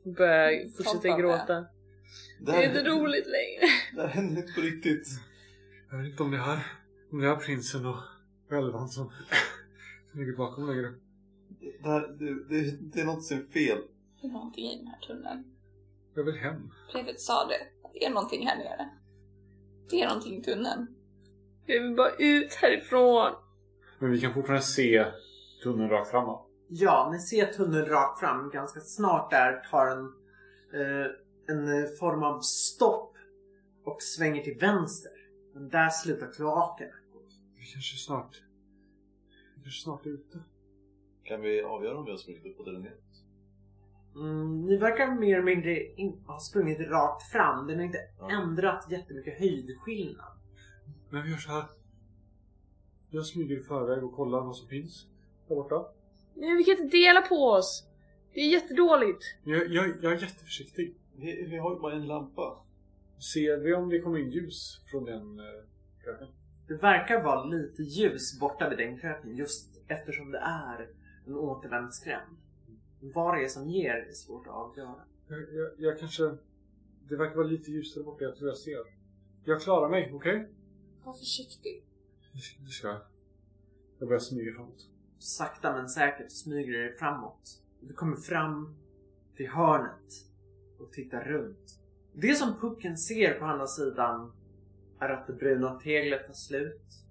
[0.05, 1.19] Börjar fortsätta med.
[1.21, 1.55] gråta.
[1.55, 1.67] Det
[2.41, 3.63] Det här, är inte roligt längre.
[3.95, 5.09] det här händer inte på riktigt.
[5.91, 6.67] Jag vet inte om det här,
[7.13, 7.97] om det är prinsen och
[8.51, 9.13] elvan som,
[10.11, 10.93] som ligger bakom längre.
[11.83, 13.79] Det, här, det, det, det är något som är fel.
[14.21, 15.45] det är någonting i den här tunneln.
[16.15, 16.71] Jag vill hem.
[16.93, 17.59] Prefet sa det,
[17.95, 18.89] det är någonting här nere.
[19.91, 20.87] Det är någonting i tunneln.
[21.67, 23.33] Jag vill bara ut härifrån.
[23.99, 25.07] Men vi kan fortfarande se
[25.63, 26.48] tunneln rakt framåt.
[26.69, 28.51] Ja, ni ser tunneln rakt fram.
[28.51, 30.05] Ganska snart där tar en,
[30.81, 31.07] eh,
[31.49, 33.15] en eh, form av stopp
[33.85, 35.13] och svänger till vänster.
[35.55, 36.93] Men där slutar kloakerna.
[37.57, 38.43] Vi kanske snart,
[39.57, 40.39] vi kanske snart är ute.
[41.25, 42.97] Kan vi avgöra om vi har sprungit upp eller ner?
[44.15, 47.67] Mm, ni verkar mer eller mindre in, ha sprungit rakt fram.
[47.67, 48.31] Den har inte Ja.
[48.31, 50.33] ändrat jättemycket höjdskillnad.
[51.11, 51.65] Men vi gör så här.
[53.11, 55.07] Jag smyger i förväg och kollar vad som finns
[55.49, 55.87] där borta.
[56.39, 57.85] Nej, vi kan inte dela på oss.
[58.35, 59.23] Det är jättedåligt.
[59.45, 60.95] Jag, jag, jag är jätteförsiktig.
[61.17, 62.65] Vi, vi har ju bara en lampa.
[63.35, 65.45] Ser vi om det kommer in ljus från den eh,
[66.05, 66.29] kröken?
[66.69, 70.89] Det verkar vara lite ljus borta vid den kröken just eftersom det är
[71.27, 72.37] en återvändsgränd.
[73.01, 74.95] Vad det är som ger är svårt att avgöra.
[75.29, 76.23] Jag, jag, jag kanske...
[77.09, 78.79] Det verkar vara lite ljusare borta, jag tror jag ser.
[79.45, 80.49] Jag klarar mig, okej?
[81.05, 81.85] Var försiktig.
[82.33, 83.01] Det- Det ska jag.
[83.99, 84.89] Jag börjar smyga framåt.
[85.19, 87.63] Sakta men säkert smyger du dig framåt.
[87.81, 88.75] Du kommer fram
[89.37, 90.13] till hörnet
[90.79, 91.79] och tittar runt.
[92.13, 94.33] Det som pucken ser på andra sidan
[95.01, 97.05] är att det bruna teglet tar slut.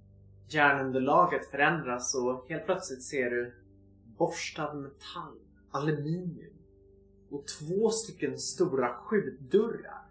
[0.50, 3.56] Järnunderlaget förändras och helt plötsligt ser du
[4.18, 5.40] borstad metall,
[5.72, 6.54] aluminium
[7.30, 10.02] och två stycken stora skjutdörrar.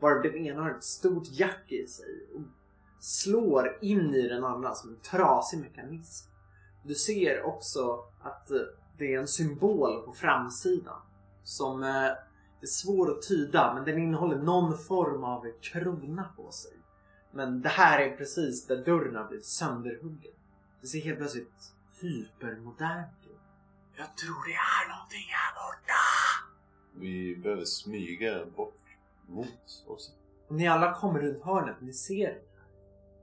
[0.00, 2.42] Varav den ena har ett stort jack i sig och
[3.00, 6.35] slår in i den andra som en trasig mekanism.
[6.86, 8.58] Du ser också att eh,
[8.98, 11.00] det är en symbol på framsidan
[11.42, 11.88] som eh,
[12.60, 16.72] är svår att tyda men den innehåller någon form av krona på sig.
[17.32, 20.32] Men det här är precis där dörren har blivit sönderhuggen.
[20.80, 23.40] Det ser helt plötsligt hypermodernt ut.
[23.96, 26.02] Jag tror det är någonting här borta!
[27.00, 28.82] Vi behöver smyga bort
[29.26, 30.12] mot oss.
[30.48, 32.68] Och ni alla kommer runt hörnet ni ser det här.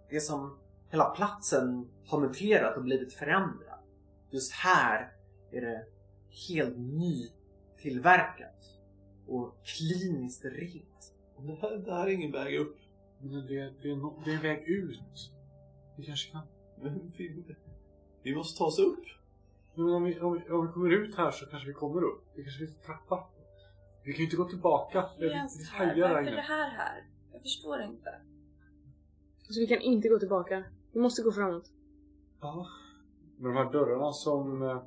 [0.10, 0.58] Det är som
[0.94, 3.80] hela platsen har muterat och blivit förändrad.
[4.32, 5.12] Just här
[5.52, 5.86] är det
[6.48, 8.80] helt nytillverkat
[9.28, 11.14] och kliniskt rent.
[11.38, 12.78] Det här, det här är ingen väg upp.
[13.20, 15.32] Men det, det, är no, det är en väg ut.
[15.98, 16.42] Vi kanske kan...
[17.18, 17.46] Vi,
[18.24, 19.06] vi måste ta oss upp.
[19.76, 22.26] Men om vi, om, vi, om vi kommer ut här så kanske vi kommer upp.
[22.36, 23.30] Det kanske finns en trappa.
[24.04, 25.10] Vi kan ju inte gå tillbaka.
[25.20, 25.78] Det, Vi här.
[25.78, 27.08] hajar där Varför är det här här?
[27.32, 28.22] Jag förstår inte.
[29.44, 30.64] Så vi kan inte gå tillbaka.
[30.94, 31.72] Vi måste gå framåt.
[32.42, 32.68] Ja.
[33.38, 34.82] Men de här dörrarna som eh,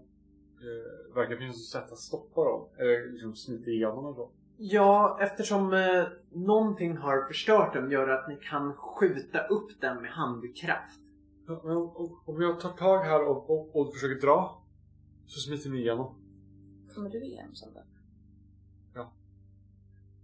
[1.14, 2.68] verkar finnas ett sätt att stoppa dem.
[2.78, 4.30] Eller liksom smita igenom dem då.
[4.56, 10.10] Ja, eftersom eh, någonting har förstört dem gör att ni kan skjuta upp den med
[10.10, 11.00] handkraft.
[11.46, 14.62] Ja, men om, om- om jag tar tag här och, och, och försöker dra
[15.26, 16.14] så smiter ni igenom.
[16.94, 17.80] Kommer du igenom sen då?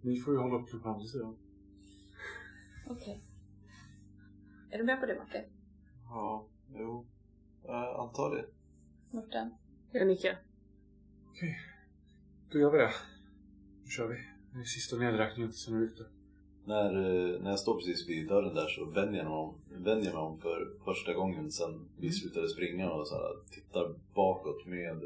[0.05, 1.37] Ni får ju hålla upp den på andra sidan.
[2.91, 3.23] Okej.
[4.71, 5.45] Är du med på det Macke?
[6.15, 7.07] Ja, jo.
[7.67, 8.45] Jag antar det.
[9.11, 9.55] Mårten?
[9.93, 10.39] Jag nickar.
[11.31, 11.59] Okej.
[12.51, 12.93] Då gör vi det.
[13.85, 14.17] Nu kör vi.
[14.53, 16.05] Det är sista nedräkningen sen är vi ute.
[16.65, 20.05] När, eh, när jag står precis vid dörren där så vänder jag mig om, vänder
[20.05, 24.67] jag mig om för första gången sen vi slutade springa och så här, tittar bakåt
[24.67, 25.03] med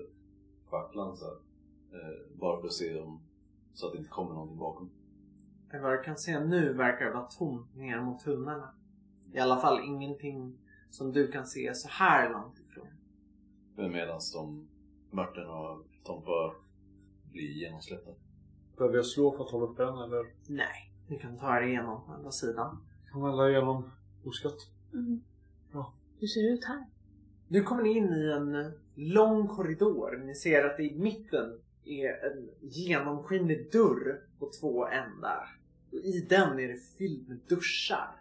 [0.71, 1.35] facklan så här.
[1.93, 3.21] Eh, bara för att se om,
[3.75, 4.91] så att det inte kommer någonting bakom.
[5.71, 8.75] Men vad du kan se nu verkar det vara tomt ner mot tunnlarna.
[9.33, 10.59] I alla fall ingenting
[10.91, 12.89] som du kan se så här långt ifrån.
[13.93, 14.69] Medan de,
[15.11, 16.55] Mörten och Tompa
[17.33, 18.11] blir genomsläppta.
[18.77, 20.27] Behöver jag slå för att hålla uppe den eller?
[20.49, 22.79] Nej, ni kan ta er igenom på andra sidan.
[23.11, 23.91] Kan man alla igenom
[24.25, 24.59] oskatt?
[24.93, 25.21] Mm.
[26.21, 26.87] Hur ser det ut här?
[27.49, 30.23] Nu kommer ni in i en lång korridor.
[30.27, 35.59] Ni ser att i mitten är en genomskinlig dörr på två ändar.
[35.93, 38.21] Och I den är det fyllt med duschar.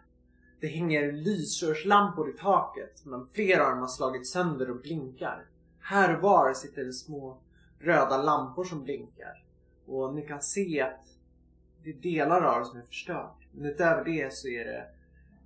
[0.60, 5.46] Det hänger lysrörslampor i taket men flera av dem har slagit sönder och blinkar.
[5.80, 7.38] Här och var sitter det små
[7.78, 9.44] röda lampor som blinkar.
[9.86, 11.04] Och ni kan se att
[11.84, 13.46] det är delar av det som är förstört.
[13.52, 14.86] Men utöver det så är det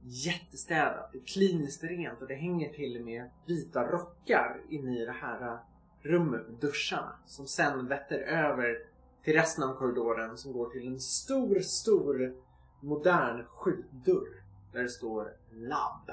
[0.02, 1.12] jättestädat.
[1.12, 5.12] Det är kliniskt rent och det hänger till och med vita rockar inne i det
[5.12, 5.58] här
[6.02, 7.12] rummet med duscharna.
[7.26, 8.78] Som sen vetter över
[9.24, 12.34] till resten av korridoren som går till en stor, stor
[12.80, 14.39] modern skjutdörr.
[14.72, 16.10] Där det står labb.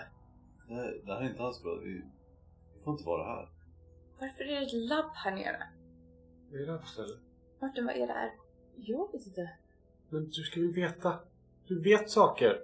[0.68, 1.76] Det här, det här är inte alls bra.
[1.76, 2.02] Vi,
[2.76, 3.50] vi får inte vara här.
[4.20, 5.64] Varför är det ett labb här nere?
[6.52, 7.18] Vad är det här för ställe?
[7.62, 8.32] Mårten, vad är det här?
[8.76, 9.50] Jag vet inte.
[10.10, 11.20] Men du ska ju veta.
[11.68, 12.62] Du vet saker.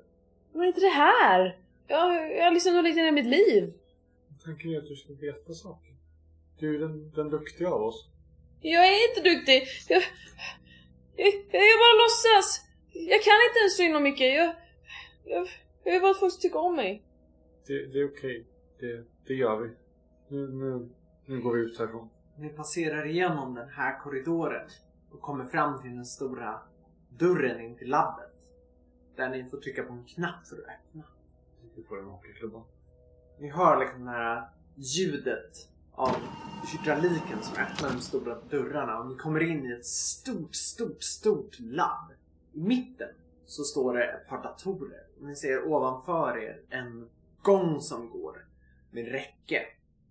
[0.52, 1.58] Vad är inte det här?
[1.88, 3.74] Jag, jag har lyssnat på lite i mitt liv.
[4.44, 5.96] Tanken är att du ska veta saker.
[6.60, 8.08] Du är den, den duktiga av oss.
[8.62, 9.68] Jag är inte duktig.
[9.90, 10.04] Jag,
[11.16, 12.66] jag, jag bara låtsas.
[12.92, 14.34] Jag kan inte ens så himla mycket.
[14.34, 14.56] Jag,
[15.26, 15.48] jag,
[15.84, 17.04] jag vill bara att folk ska tycka om mig.
[17.68, 18.46] Det, det är okej.
[18.80, 19.70] Det, det gör vi.
[20.28, 20.90] Nu, nu,
[21.26, 22.10] nu går vi ut härifrån.
[22.38, 24.68] Ni passerar igenom den här korridoren
[25.12, 26.62] och kommer fram till den stora
[27.10, 28.34] dörren in till labbet.
[29.16, 31.04] Där ni får trycka på en knapp för att öppna.
[31.76, 32.64] Vi får den hockeyklubban.
[33.40, 36.16] Ni hör liksom det här ljudet av
[36.72, 41.60] hydrauliken som öppnar de stora dörrarna och ni kommer in i ett stort, stort, stort
[41.60, 42.12] labb.
[42.54, 43.10] I mitten
[43.46, 45.03] så står det ett par datorer.
[45.24, 47.10] Ni ser ovanför er en
[47.42, 48.46] gång som går
[48.92, 49.66] med räcke.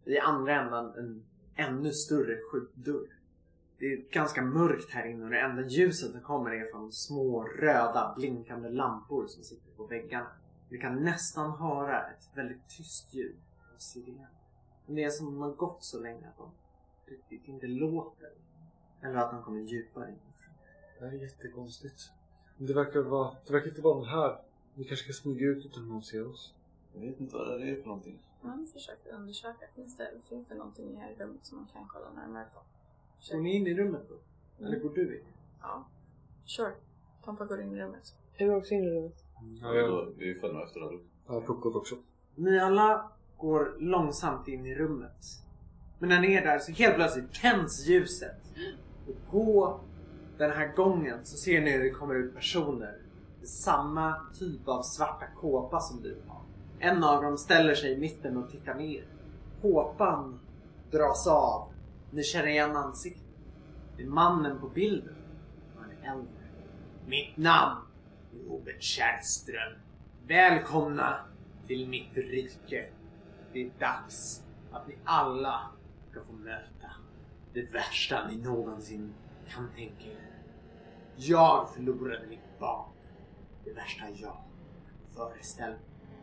[0.04, 1.24] I andra ändan en
[1.56, 3.18] ännu större skjutdörr.
[3.78, 7.44] Det är ganska mörkt här inne och det enda ljuset som kommer är från små
[7.44, 10.30] röda blinkande lampor som sitter på väggarna.
[10.68, 13.36] Ni kan nästan höra ett väldigt tyst ljud
[13.74, 14.28] av sirener.
[14.86, 16.50] Men det är som om de har gått så länge att de
[17.06, 18.30] riktigt inte låter.
[19.02, 20.18] Eller att de kommer djupare in.
[20.98, 22.10] Det här är jättekonstigt.
[22.56, 24.38] Det verkar, vara, det verkar inte vara någon här.
[24.74, 26.54] Vi kanske ska smyga ut utan att någon ser oss.
[26.94, 28.18] Jag vet inte vad det är för någonting.
[28.42, 29.66] Man försöker undersöka.
[29.74, 32.60] Finns det, finns det någonting i det här rummet som man kan kolla närmare på?
[33.32, 34.14] Går ni in i rummet då?
[34.64, 35.24] Eller går du in?
[35.60, 35.84] Ja.
[36.44, 36.72] Sure.
[37.24, 38.14] Tompa går in i rummet.
[38.36, 39.24] Jag går också in i rummet.
[39.34, 40.80] Ja, Ja, jag, då, vi följer nog efter
[41.26, 41.96] jag har puckot också.
[42.34, 45.24] Ni alla går långsamt in i rummet.
[45.98, 48.36] Men när ni är där så helt plötsligt tänds ljuset.
[49.08, 49.80] Och på
[50.38, 53.01] den här gången så ser ni hur det kommer ut personer med
[53.44, 56.40] samma typ av svarta kåpa som du har.
[56.78, 59.04] En av dem ställer sig i mitten och tittar ner.
[59.62, 60.40] Kåpan
[60.90, 61.68] dras av.
[62.10, 63.22] Ni känner igen ansiktet.
[63.96, 65.14] Det är mannen på bilden.
[65.78, 66.42] Han är äldre.
[67.06, 67.80] Mitt namn
[68.32, 69.72] är Robert Kärrström.
[70.26, 71.16] Välkomna
[71.66, 72.88] till mitt rike.
[73.52, 75.60] Det är dags att ni alla
[76.10, 76.88] ska få möta
[77.52, 79.14] det värsta ni någonsin
[79.48, 80.32] kan tänka er.
[81.16, 82.88] Jag förlorade mitt barn.
[83.64, 84.36] Det värsta jag
[85.14, 85.74] föreställ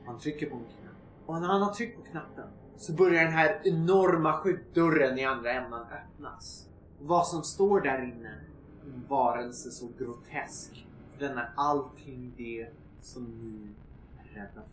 [0.05, 0.95] Han trycker på en knapp.
[1.25, 2.47] Och när han har tryckt på knappen
[2.77, 6.67] så börjar den här enorma skjutdörren i andra änden öppnas.
[6.99, 8.39] Och vad som står där inne
[8.85, 10.87] en varelse så grotesk.
[11.19, 12.67] Den är allting det
[13.01, 13.71] som ni
[14.19, 14.63] är rädda för.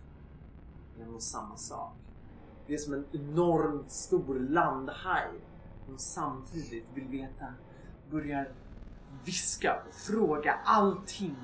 [0.96, 1.92] Det är nog samma sak.
[2.66, 5.30] Det är som en enormt stor landhaj
[5.86, 7.46] som samtidigt vill veta,
[8.10, 8.52] börjar
[9.24, 11.36] viska och fråga allting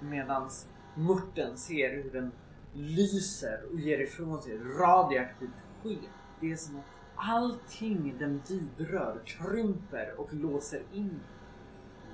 [0.00, 2.32] Medan Medans mörten ser hur den
[2.72, 5.50] lyser och ger ifrån sig radioaktivt
[5.82, 6.10] sken.
[6.40, 11.20] Det är som att allting den vidrör krymper och låser in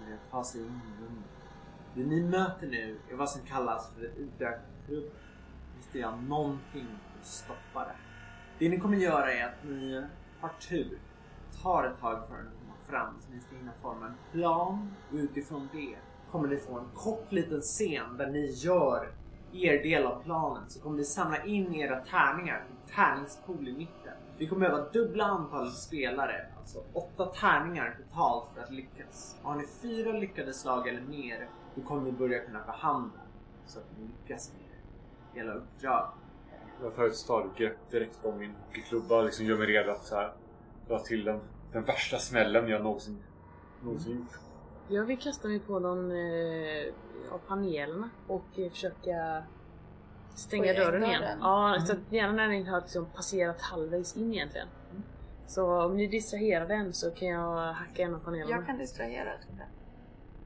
[0.08, 1.24] Den tar sig in i rummet.
[1.94, 5.10] Det ni möter nu är vad som kallas för ett utökat trubbel.
[5.76, 7.96] Måste göra någonting för att stoppa det.
[8.58, 10.04] Det ni kommer göra är att ni
[10.40, 10.98] har tur.
[11.62, 14.94] Tar ett tag för den att komma fram så ni ska hinna forma en plan
[15.10, 15.96] och utifrån det
[16.32, 19.08] kommer ni få en kort liten scen där ni gör
[19.52, 23.72] er del av planen så kommer ni samla in era tärningar i en tärningspool i
[23.72, 24.12] mitten.
[24.38, 29.36] Vi kommer behöva dubbla antalet spelare, alltså åtta tärningar totalt för att lyckas.
[29.42, 33.20] Har ni fyra lyckade slag eller mer, då kommer vi börja kunna förhandla
[33.66, 36.14] så att ni lyckas med hela uppdraget.
[36.82, 38.54] Jag tar ett stadgrepp direkt på min
[38.88, 40.32] klubba liksom gör mig redo att så här,
[40.88, 41.40] dra till den,
[41.72, 43.22] den värsta smällen jag någonsin,
[43.82, 44.51] någonsin gjort.
[44.92, 46.92] Jag vill kasta mig på någon eh,
[47.30, 49.42] av panelerna och eh, försöka
[50.34, 51.20] stänga igen dörren igen.
[51.20, 51.38] dörren.
[51.40, 54.68] Ja, så att gärna när den har liksom passerat halvvägs in egentligen.
[55.46, 58.50] Så om ni distraherar den så kan jag hacka en av panelerna.
[58.50, 59.30] Jag kan distrahera.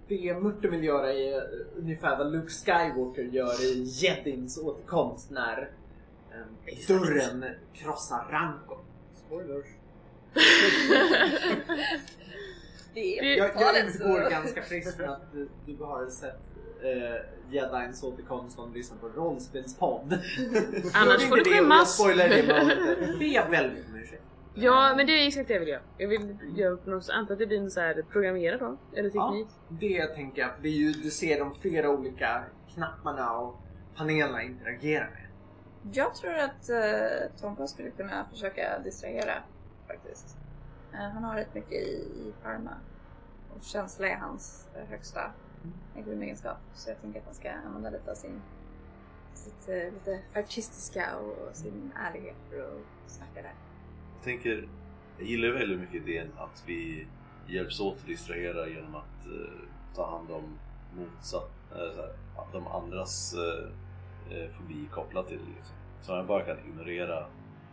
[0.08, 1.42] Det Murten vill göra är
[1.76, 5.70] ungefär vad Luke Skywalker gör i Jedins återkomst när
[6.30, 8.76] eh, dörren krossar Ranko.
[9.14, 9.66] Spoilers.
[12.96, 16.40] Det är Det- Jag, jag utgår ganska friskt att du, du har sett
[16.82, 20.18] eh, Jedins återkomst om du lyssnar på rollspelspodd.
[20.94, 21.94] Annars får du och Jag skämmas.
[21.94, 22.28] spoilar.
[23.18, 24.22] Be jag väldigt om ursäkt.
[24.54, 25.82] Ja, men det är exakt det jag vill göra.
[25.98, 28.76] Jag vill göra upp något, antar att det blir en så här programmerad då?
[28.98, 29.48] Eller Ja, teknik?
[29.68, 30.50] det tänker jag.
[30.62, 33.56] Det är ju, du ser de flera olika knapparna och
[33.96, 35.26] panelerna interagera med.
[35.92, 39.32] Jag tror att uh, Tompa skulle kunna försöka distrahera
[39.86, 40.36] faktiskt.
[40.96, 42.74] Eh, han har rätt mycket i, i karma.
[43.56, 45.32] Och känsla är hans eh, högsta
[46.04, 46.58] grundegenskap.
[46.74, 48.42] Så jag tänker att han ska använda lite av sin
[49.34, 53.54] sitt eh, lite artistiska och sin ärlighet för att snacka där.
[54.14, 54.68] Jag tänker,
[55.18, 57.06] jag gillar väldigt mycket idén att vi
[57.46, 60.58] hjälps åt att distrahera genom att eh, ta hand om
[60.96, 62.04] motsatt, eh,
[62.52, 65.56] de andras eh, eh, fobi kopplat till det.
[65.56, 65.76] Liksom.
[66.02, 67.26] Så man bara kan ignorera,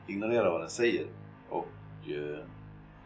[0.08, 1.08] ignorera vad den säger
[1.50, 1.68] och
[2.08, 2.46] eh,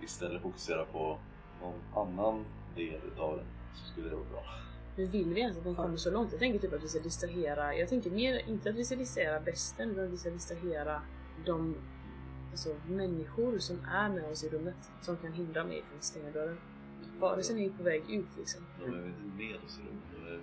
[0.01, 1.17] istället fokusera på
[1.61, 4.43] någon annan del utav den så skulle det vara bra.
[4.95, 6.31] Men vill vi ens att den kommer så långt?
[6.31, 9.39] Jag tänker typ att vi ska distrahera, jag tänker mer inte att vi ska distrahera
[9.39, 11.01] besten utan att vi ska distrahera
[11.45, 11.75] de
[12.51, 16.31] alltså, människor som är med oss i rummet som kan hindra mig från att stänga
[16.31, 16.57] dörren.
[17.19, 18.65] Vare sig ni är på väg ut liksom.
[18.79, 20.39] De är väl inte med oss i rummet, de är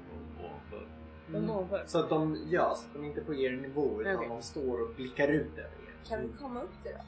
[0.49, 0.89] ovanför.
[1.29, 1.85] De ovanför.
[1.87, 4.29] Så att de, ja, så att de inte får er nivå utan Okej.
[4.29, 6.09] de står och blickar ut över er.
[6.09, 7.07] Kan vi komma upp till dem?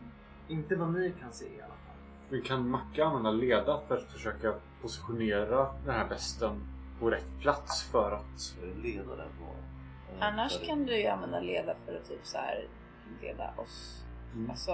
[0.49, 1.86] Inte vad ni kan se i alla fall.
[2.29, 6.61] Vi kan Macka använda leda för att försöka positionera den här besten
[7.01, 8.57] på rätt plats för att...
[8.83, 9.63] Leda den frågan.
[10.21, 12.69] Annars kan du ju använda leda för att typ så här
[13.23, 14.05] leda oss.
[14.35, 14.51] Mm.
[14.51, 14.73] Alltså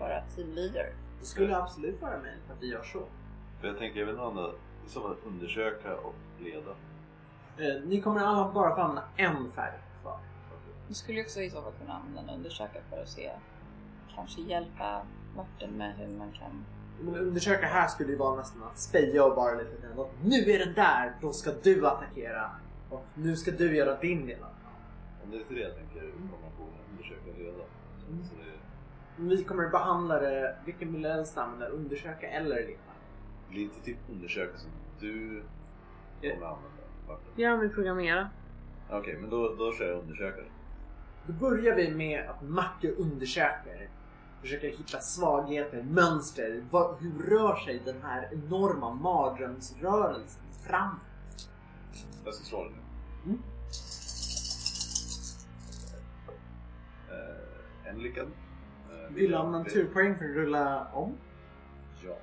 [0.00, 0.92] vara teamleader.
[1.20, 3.02] Det skulle absolut vara möjligt att vi gör så.
[3.60, 4.50] För jag tänker, jag vill använda,
[4.86, 6.70] i så fall undersöka och leda.
[7.58, 10.18] Eh, ni kommer alla bara få använda en färg kvar.
[10.88, 13.30] Du skulle också i så fall kunna använda undersöka för att se,
[14.14, 15.02] kanske hjälpa
[15.36, 16.64] Martin med hur man kan
[17.00, 20.06] Men undersöka här skulle ju vara nästan att speja och bara lite den.
[20.24, 22.50] Nu är den där, då ska du attackera.
[22.90, 24.38] Och nu ska du göra din del.
[25.24, 27.20] Om det är lite det jag tänker kombinationen undersöka.
[28.28, 31.66] Så det Vi kommer behandla det, vilken vill du helst använda?
[31.66, 32.78] Undersöka eller leda?
[33.54, 35.42] blir inte typ undersöka som du
[36.20, 36.68] kommer använda.
[37.08, 37.26] Martin.
[37.36, 38.30] Jag vill programmera.
[38.90, 40.46] Okej, men då, då kör jag undersökare.
[41.26, 43.88] Då börjar vi med att Macke undersöker.
[44.44, 46.64] Försöker hitta svagheter, mönster.
[46.70, 51.00] Vad, hur rör sig den här enorma mardrömsrörelsen fram?
[52.24, 52.78] Jag ska slå den nu.
[53.24, 53.42] Mm.
[57.10, 58.26] Eh, en lyckad.
[58.26, 61.16] Eh, Vill du ha naturpoäng för att rulla om?
[62.06, 62.16] Ja.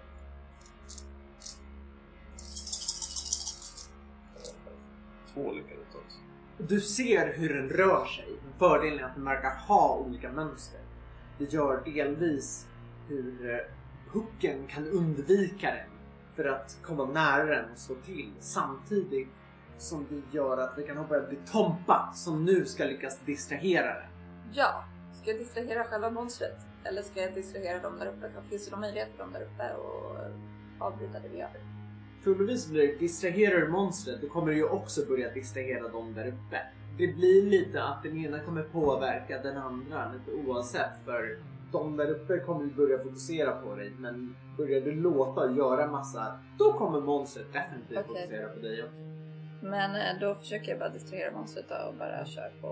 [5.33, 6.19] Två lyckade trots.
[6.57, 8.39] Du ser hur den rör sig.
[8.59, 10.79] Fördelen är att den verkar ha olika mönster.
[11.41, 12.67] Det gör delvis
[13.07, 13.59] hur eh,
[14.13, 15.89] hooken kan undvika den
[16.35, 18.31] för att komma nära den och slå till.
[18.39, 19.27] Samtidigt
[19.77, 23.93] som det gör att vi kan hoppa över till Tompa som nu ska lyckas distrahera
[23.93, 24.09] den.
[24.53, 24.85] Ja,
[25.21, 26.57] ska jag distrahera själva monstret?
[26.83, 28.31] Eller ska jag distrahera dem där uppe?
[28.49, 30.15] Finns det någon möjlighet för dem där uppe och
[30.79, 31.49] avbryta det vi gör?
[32.23, 36.27] Troligtvis blir det distraherar du monstret, då kommer du ju också börja distrahera dem där
[36.27, 36.61] uppe.
[36.97, 41.37] Det blir lite att den ena kommer påverka den andra lite oavsett för
[41.71, 45.87] de där uppe kommer ju börja fokusera på dig men börjar du låta och göra
[45.87, 48.07] massa då kommer monstret definitivt Okej.
[48.07, 48.95] fokusera på dig också.
[49.61, 52.67] Men eh, då försöker jag bara distrahera monstret och bara köra på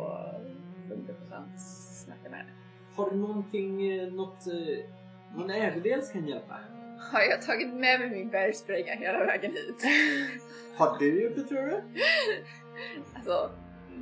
[0.90, 1.58] 100%
[2.06, 2.54] snacka med det.
[2.96, 4.86] Har du någonting, eh, något, eh,
[5.36, 6.60] någon ägodel som kan hjälpa?
[7.12, 9.84] Har jag tagit med mig min bergsprängare hela vägen hit?
[10.78, 11.74] Har du gjort det tror du?
[13.16, 13.50] alltså,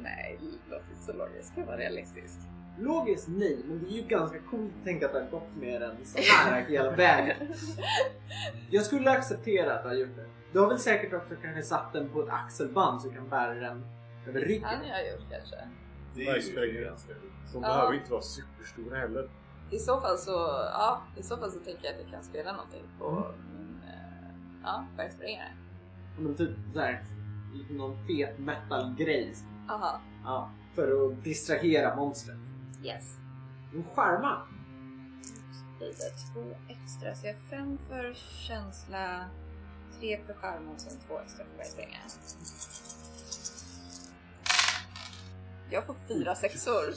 [0.03, 1.51] nej, det låter inte så logiskt.
[1.51, 2.39] Ska jag vara realistisk?
[2.79, 5.81] Logiskt nej, men det är ju ganska coolt att tänka att du har gått med
[5.81, 7.37] den så här hela vägen.
[8.69, 10.25] Jag skulle acceptera att du har gjort det.
[10.53, 13.53] Du har väl säkert också kanske satt den på ett axelband så du kan bära
[13.53, 13.85] den
[14.27, 14.63] över ryggen.
[14.63, 15.55] Han har jag gjort kanske.
[16.15, 17.19] Det är ju ganska De
[17.53, 17.59] Ja.
[17.61, 19.29] behöver inte vara superstora heller.
[19.71, 20.31] I så fall så,
[20.73, 23.23] ja, i så fall så tänker jag att jag kan spela någonting på Mm.
[23.57, 24.29] min, eh,
[24.63, 25.51] ja, bergsprängare.
[26.19, 27.03] Men typ såhär,
[27.69, 29.33] någon fet metal-grej.
[29.69, 32.37] Aha, Ja, för att distrahera monstret.
[32.83, 33.03] yes.
[33.73, 34.41] En skärma.
[35.77, 37.15] blir det två extra.
[37.15, 38.13] Så jag har fem för
[38.47, 39.25] känsla,
[39.99, 42.01] tre för charm och sen två extra för bergsprängare.
[45.69, 46.83] Jag får fyra sexor.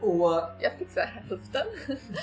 [0.00, 1.66] Och Jag fick så här hälften.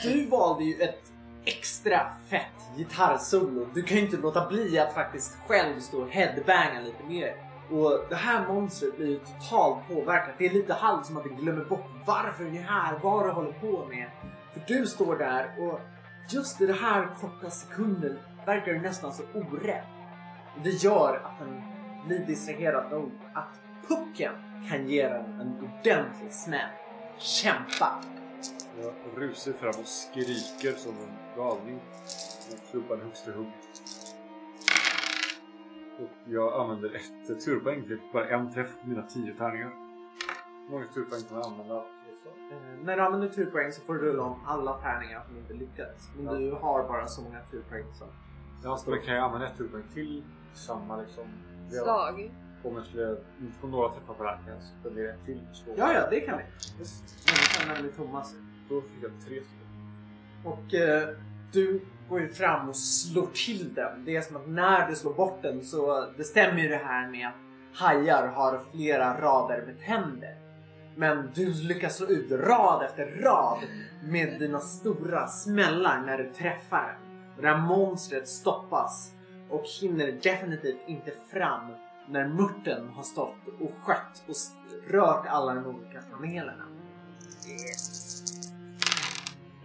[0.04, 1.12] du valde ju ett
[1.46, 3.68] extra fett gitarrsolo.
[3.74, 7.45] Du kan ju inte låta bli att faktiskt själv stå och headbanga lite mer.
[7.71, 10.36] Och det här monstret blir totalt påverkat.
[10.38, 13.32] Det är lite halvt som att vi glömmer bort varför ni är här, vad du
[13.32, 14.10] håller på med.
[14.54, 15.80] För du står där och
[16.30, 19.84] just i den här korta sekunden verkar du nästan så orädd.
[20.63, 21.62] Det gör att den
[22.08, 24.34] blir distraherad nog att pucken
[24.69, 26.69] kan ge den en ordentlig smäll.
[27.17, 28.01] Kämpa!
[28.82, 31.80] Jag rusar fram och skriker som en galning.
[32.49, 33.51] Jag klubban högsta hugg.
[36.00, 39.72] Och jag använder ett turpoäng till bara en träff på mina tio tärningar.
[40.66, 41.76] Hur många turpoäng kan jag använda?
[41.76, 46.10] Eh, när du använder turpoäng så får du rulla om alla tärningar som inte lyckades.
[46.16, 46.34] Men Ja.
[46.34, 48.08] du har bara så många turpoäng som...
[48.64, 51.24] Ja, men kan jag använda ett turpoäng till samma liksom?
[51.84, 52.32] Slag.
[52.64, 55.42] Om jag skulle inte få några träffar på det här kan jag spendera ett till
[55.54, 55.74] slå.
[55.78, 56.44] Ja, ja, det kan vi.
[56.78, 58.36] Men sen när vi Thomas.
[58.70, 59.68] Då fick jag tre stycken.
[60.46, 61.10] Och eh,
[61.52, 64.06] du går ju fram och slår till den.
[64.06, 67.08] Det är som att när du slår bort den så det stämmer ju det här
[67.08, 70.38] med att hajar har flera rader med tänder.
[70.98, 73.60] Men du lyckas slå ut rad efter rad
[74.04, 77.36] med dina stora smällar när du träffar den.
[77.36, 79.12] Och det här monstret stoppas
[79.50, 81.72] och hinner definitivt inte fram
[82.10, 84.36] när murten har stått och skött och
[84.94, 86.65] rört alla de olika panelerna.
[87.48, 87.95] Yes.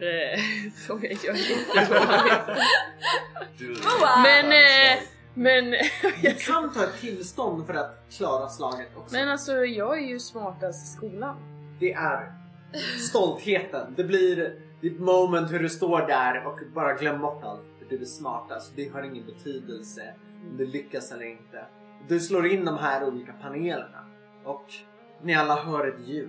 [0.87, 1.35] Så jag gör.
[3.59, 3.77] Du,
[4.23, 5.03] Men, eh,
[5.35, 5.71] men,
[6.23, 9.15] Du kan ta ett tillstånd för att klara slaget också.
[9.15, 11.37] men alltså jag är ju smartast i skolan.
[11.81, 12.33] Det är
[13.09, 13.95] stoltheten.
[13.97, 17.63] Det blir ditt moment hur du står där och bara glömmer bort allt.
[17.79, 18.73] För du är smartast.
[18.77, 20.15] Det har ingen betydelse
[20.51, 21.65] om du lyckas eller inte.
[22.09, 24.05] Du slår in de här olika panelerna
[24.45, 24.67] och
[25.23, 26.29] ni alla hör ett ljud.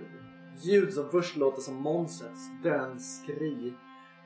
[0.60, 3.74] Ljud som först låter som monstrets dönskri.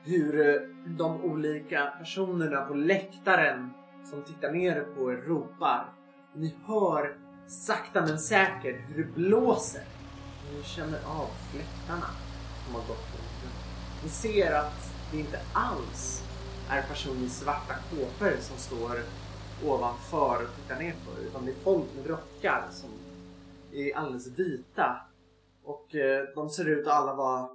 [0.03, 3.69] Hur eh, de olika personerna på läktaren
[4.05, 5.93] som tittar ner på er ropar.
[6.35, 7.17] Ni hör
[7.47, 9.83] sakta men säkert hur det blåser.
[10.55, 12.09] Ni känner av fläktarna
[12.65, 13.53] som har gått runt.
[14.03, 16.23] Ni ser att det inte alls
[16.69, 18.99] är personer i svarta kåpor som står
[19.65, 21.25] ovanför och tittar ner på er.
[21.25, 22.89] Utan det är folk med rockar som
[23.71, 25.01] är alldeles vita.
[25.67, 27.49] Och eh, de ser ut att alla vara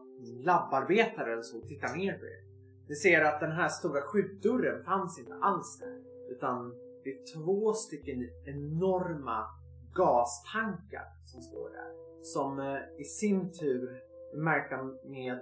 [0.45, 2.43] labbarbetare som så och tittar ner på er.
[2.89, 6.03] Ni ser att den här stora skjutdörren fanns inte alls där.
[6.31, 9.47] Utan det är två stycken enorma
[9.95, 11.93] gastankar som står där.
[12.23, 14.03] Som eh, i sin tur
[14.33, 15.39] är märkta med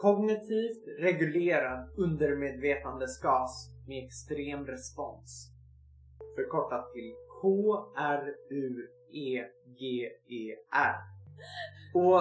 [0.00, 5.50] kognitivt reglerad undermedvetandesgas med extrem respons.
[6.36, 8.32] Förkortat till K-R-U-E-G-E-R.
[11.94, 12.20] Och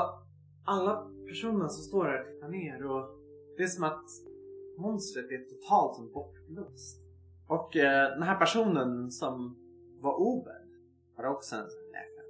[0.65, 3.09] alla personer som står här tittar ner och
[3.57, 4.05] det är som att
[4.77, 7.01] monstret är totalt som bortblåst.
[7.47, 9.57] Och eh, den här personen som
[10.01, 10.69] var obedd
[11.17, 12.25] har också en läkare.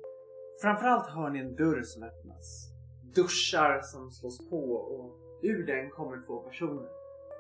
[0.61, 2.71] Framförallt hör ni en dörr som öppnas.
[3.15, 6.89] Duschar som slås på och ur den kommer två personer.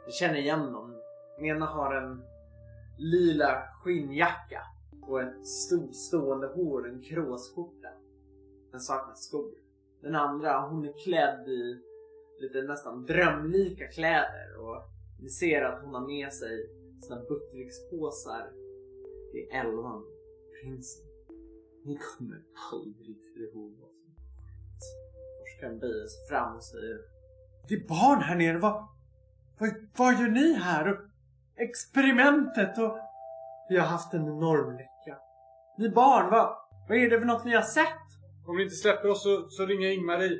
[0.05, 0.95] Ni känner igen dem.
[1.37, 2.23] Den ena har en
[2.97, 4.61] lila skinnjacka
[5.01, 7.80] och ett stort stående hår, en kråsskjorta.
[8.71, 9.51] Den saknar skor.
[10.01, 11.81] Den andra, hon är klädd i
[12.41, 14.83] lite nästan drömlika kläder och
[15.21, 16.69] ni ser att hon har med sig
[17.01, 18.51] sina buttrickspåsar.
[19.33, 20.03] Det är elvan,
[20.61, 21.07] prinsen.
[21.85, 24.11] Ni kommer aldrig till ihåg vad som
[24.47, 24.83] hänt.
[25.39, 27.01] Forskaren böjer sig fram och säger
[27.67, 28.87] Det är barn här nere, vad,
[29.59, 30.91] vad, vad gör ni här?
[30.91, 30.97] Och
[31.55, 32.97] experimentet och
[33.69, 35.17] vi har haft en enorm lycka.
[35.77, 36.57] Ni barn, vad,
[36.89, 38.00] vad är det för något ni har sett?
[38.51, 40.39] Om ni inte släpper oss så, så ringer jag Ingmarie.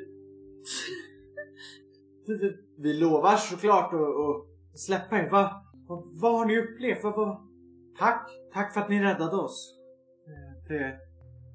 [2.26, 5.30] Vi, vi, lovar såklart att, att släppa er.
[5.30, 5.50] Vad,
[5.88, 7.04] vad, vad har ni upplevt?
[7.04, 7.48] Vad, vad?
[7.98, 9.78] Tack, tack för att ni räddade oss.
[10.26, 10.98] Eh, det,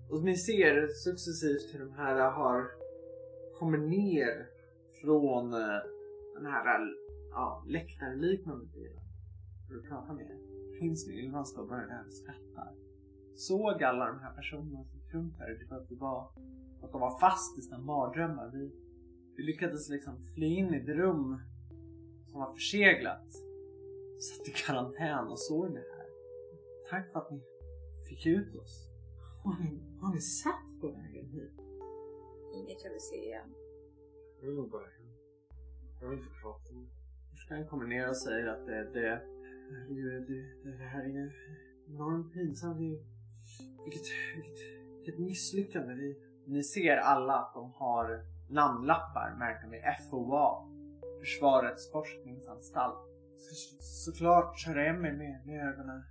[0.10, 2.68] och ni ser successivt hur de här har
[3.60, 4.48] kommit ner
[5.02, 5.80] från eh,
[6.36, 6.80] den här
[7.32, 9.04] ja, läktarliknande delen.
[9.68, 10.40] För att prata med er.
[10.80, 12.74] Prins Ylva står bara där och skrattar.
[13.36, 16.32] Såg alla de här personerna runt där för att det var
[16.82, 18.52] att de var fast i sina mardrömmar.
[18.54, 18.72] Vi,
[19.36, 21.42] vi lyckades liksom fly in i ett rum
[22.26, 23.34] som var förseglat.
[24.20, 26.08] Satt i karantän och såg det här.
[26.90, 27.42] Tack för att ni
[28.10, 28.90] fick ut oss.
[29.44, 31.52] Har ni, har ni sett på vägen hit?
[32.56, 33.54] Inget jag vill se igen.
[34.40, 35.08] Jag vill nog bara hem.
[36.02, 36.88] Jag vill inte prata med
[37.48, 39.22] Forskaren kommer ner och säger att det, det,
[39.90, 40.20] det, det,
[40.64, 41.32] det, det här är ju
[41.88, 42.78] enormt pinsamt.
[42.80, 43.00] Det
[43.84, 44.77] Vilket, vilket,
[45.08, 45.94] vilket misslyckande.
[45.94, 50.68] Vi, ni ser alla att de har namnlappar märkta med FOA.
[51.20, 53.00] Försvarets forskningsanstalt.
[53.38, 56.04] Så, såklart kör Emmy med, med ögonen,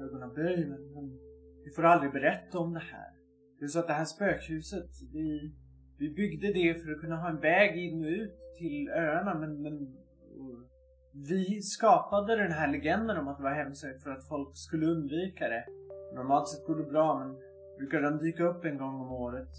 [0.00, 1.18] ögonen böj men, men
[1.64, 3.10] vi får aldrig berätta om det här.
[3.58, 5.54] Det är så att det här spökhuset, vi,
[5.98, 9.62] vi byggde det för att kunna ha en väg in och ut till öarna men,
[9.62, 9.96] men
[11.12, 15.48] vi skapade den här legenden om att det var hemsökt för att folk skulle undvika
[15.48, 15.64] det.
[16.14, 17.49] Normalt sett går det bra men
[17.80, 19.54] brukar den dyka upp en gång om året.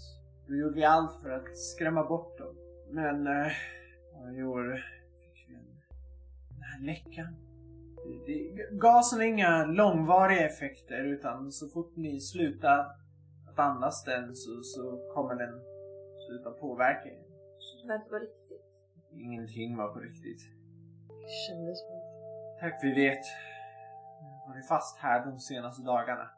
[0.46, 2.54] Då gjorde vi allt för att skrämma bort dem.
[2.90, 4.84] Men eh, i år
[5.20, 5.66] fick vi en,
[6.48, 7.36] den här läckan.
[8.26, 12.78] Det, det, gasen har inga långvariga effekter utan så fort ni slutar
[13.50, 15.54] att andas den så, så kommer den
[16.26, 17.22] sluta påverka er.
[17.58, 18.62] Så det var riktigt.
[19.12, 20.42] Ingenting var på riktigt.
[21.08, 21.88] Det kändes som
[22.60, 23.24] Tack, vi vet.
[24.46, 26.30] Har varit fast här de senaste dagarna.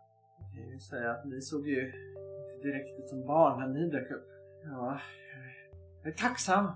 [0.54, 4.10] Kan ju säga att ni såg ju inte direkt ut som barn när ni dök
[4.10, 4.28] upp.
[4.64, 5.00] Ja,
[6.02, 6.66] jag är tacksam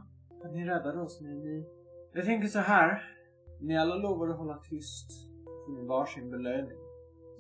[0.45, 1.21] att ni räddade oss.
[1.21, 1.67] Ni, ni...
[2.13, 3.15] Jag tänker så här.
[3.61, 5.11] Ni alla lovar att hålla tyst.
[5.45, 6.79] Får ni varsin belöning.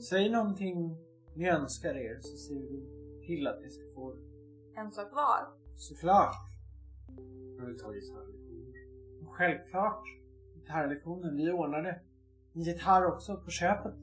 [0.09, 0.97] Säg någonting
[1.34, 4.20] ni önskar er så ser vi till att ni ska få det.
[4.80, 5.49] En sak var.
[5.76, 6.34] Såklart.
[7.59, 8.26] Jag vill ta gitarr.
[9.30, 10.03] Självklart.
[10.55, 12.01] Gitarrlektionen, vi ordnar det.
[12.55, 13.95] En gitarr också på köpet.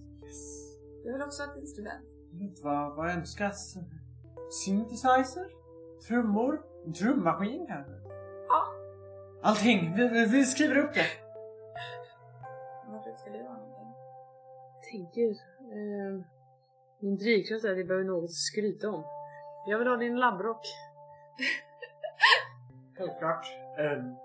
[1.06, 2.15] Jag vill också ha ett instrument.
[2.64, 3.78] Vad, vad önskas?
[4.66, 5.48] Synthesizer?
[6.08, 6.62] Trummor?
[7.00, 7.94] Trummaskin kanske?
[8.48, 8.64] Ja.
[9.44, 9.96] Allting!
[9.96, 11.08] Vi, vi, vi skriver upp det!
[12.88, 13.76] Varför ska du ha någonting?
[14.92, 15.30] tänker...
[15.76, 16.26] Eh,
[17.00, 19.04] min drivkraft är att jag behöver något att skryta om.
[19.68, 20.66] Jag vill ha din labbrock.
[22.98, 23.46] Självklart.
[23.80, 24.16] Ehm,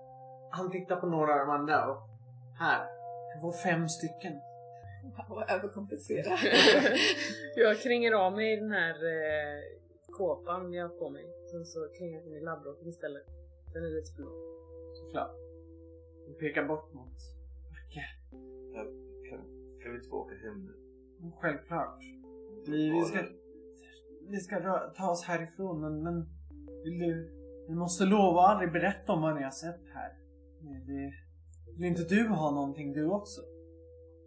[0.50, 2.08] han tittar på några av de andra och
[2.58, 2.86] här.
[3.34, 4.40] Det var fem stycken.
[5.28, 6.36] Och överkompensera.
[7.56, 9.60] jag kränger av mig den här eh,
[10.12, 11.24] kåpan jag har på mig.
[11.50, 13.26] Sen så kränger jag i labbrocken istället.
[13.72, 14.40] Den är lite för lång.
[14.94, 15.36] Såklart.
[16.26, 17.18] Vi pekar bort mot
[17.70, 18.04] Macke.
[18.74, 18.82] Ja,
[19.30, 19.40] Kan,
[19.82, 20.72] kan vi inte åka hem nu?
[21.40, 21.98] Självklart.
[22.66, 23.18] Vi, vi ska,
[24.28, 24.60] vi ska
[24.96, 26.28] ta oss härifrån men, men
[26.84, 27.30] vill du,
[27.68, 30.10] vi måste lova att aldrig berätta om vad ni har sett här.
[30.86, 31.12] Det,
[31.78, 33.40] vill inte du ha någonting du också?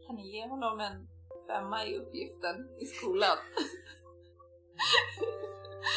[0.08, 1.08] Kan ni ge honom en
[1.48, 3.38] femma i uppgiften i skolan?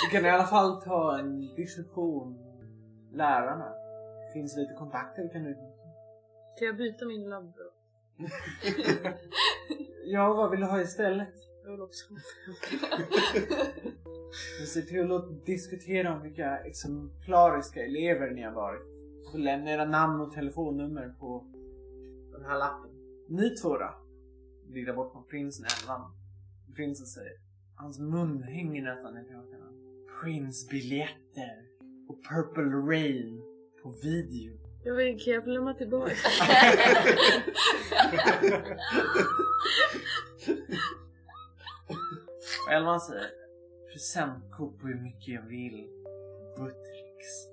[0.04, 2.38] Vi kan i alla fall ta en diskussion
[3.12, 3.72] lärarna.
[4.32, 5.54] Finns lite kontakter kan du...
[6.59, 7.72] Kan jag byta min labb då?
[10.09, 11.34] Ja, vad vill du ha istället?
[11.64, 12.04] Jag vill också.
[14.61, 18.82] Vi ser till att diskutera om vilka exemplariska elever ni har varit.
[19.32, 21.44] Så lämna era namn och telefonnummer på
[22.32, 22.95] den här lappen.
[23.29, 23.95] Ni två då?
[24.70, 26.12] Blickar bort på prinsen Elvan.
[26.77, 27.33] Prinsen säger.
[27.74, 29.72] Hans mun hänger nästan i krokarna.
[30.22, 31.68] Prinsbiljetter
[32.09, 33.43] och Purple Rain
[33.83, 34.59] på video.
[34.85, 36.12] Jag vill, kan jag få lämna tillbaka?
[42.66, 43.31] Och Elvan säger
[43.93, 45.89] presentkort på hur mycket jag vill.
[46.57, 47.47] Buttricks.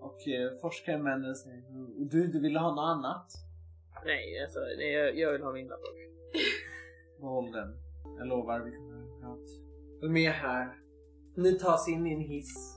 [0.00, 1.64] Och eh, forskaren vänder sig.
[1.98, 3.43] Och du, du vill ha något annat?
[4.04, 5.80] Nej, alltså nej, jag, jag vill ha min labb.
[7.20, 7.76] Behåll den.
[8.18, 9.52] Jag lovar, vi kommer prata.
[10.00, 10.76] Följ med här.
[11.34, 12.76] Ni tas in i en hiss.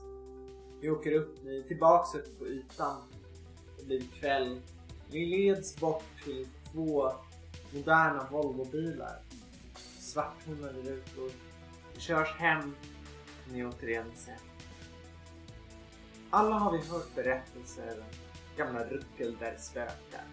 [0.80, 3.02] Vi åker upp, ni är tillbaks upp på ytan.
[3.78, 4.60] Det blir kväll.
[5.10, 7.12] Ni leds bort till två
[7.74, 9.22] moderna Volvobilar.
[9.98, 11.30] Svarttonade rutor.
[11.94, 12.74] Ni körs hem.
[13.52, 14.36] Ni återigen ser.
[16.30, 20.24] Alla har vi hört berättelser om gamla ruckel där spökar.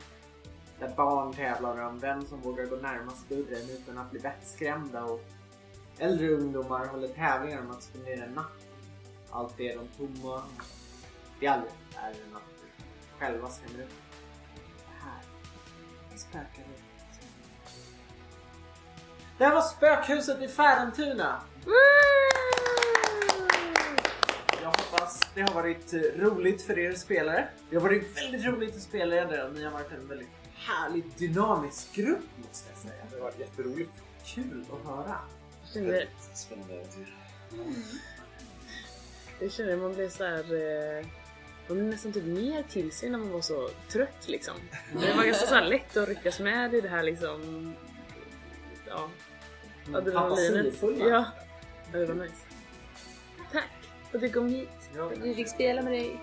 [0.79, 5.21] Där barn tävlar om vem som vågar gå närmast dörren utan att bli vettskrämda och
[5.97, 8.67] äldre ungdomar håller tävlingar om att spendera en natt.
[9.29, 10.43] Allt är de tomma.
[11.39, 12.55] Det är aldrig är en natt
[13.19, 13.89] själva skrämmer upp.
[14.77, 15.21] Det här
[16.11, 16.81] det spökar upp.
[19.37, 21.41] Det här var spökhuset i Färentuna.
[24.61, 27.47] Jag hoppas det har varit roligt för er spelare.
[27.69, 30.29] Det har varit väldigt roligt att spela er ni har varit en väldigt
[30.67, 33.03] härlig dynamisk grupp måste jag säga.
[33.11, 33.91] Det var jätteroligt.
[34.25, 35.19] Kul att höra.
[35.61, 37.15] Jag kände, Spännande äventyr.
[39.39, 40.39] jag kände man blev så här.
[40.99, 41.05] Eh,
[41.67, 44.55] man blev nästan typ mer till sig när man var så trött liksom.
[45.01, 47.73] Det var ganska så lätt att ryckas med i det här liksom.
[48.87, 49.09] Ja,
[49.93, 50.75] adrenalinet.
[50.75, 51.09] Fantasifulla.
[51.09, 51.25] Ja,
[51.91, 52.35] det var nice.
[53.51, 53.69] Tack
[54.11, 54.69] för att du kom hit.
[54.95, 55.11] Ja.
[55.23, 56.19] Vi fick spela med dig.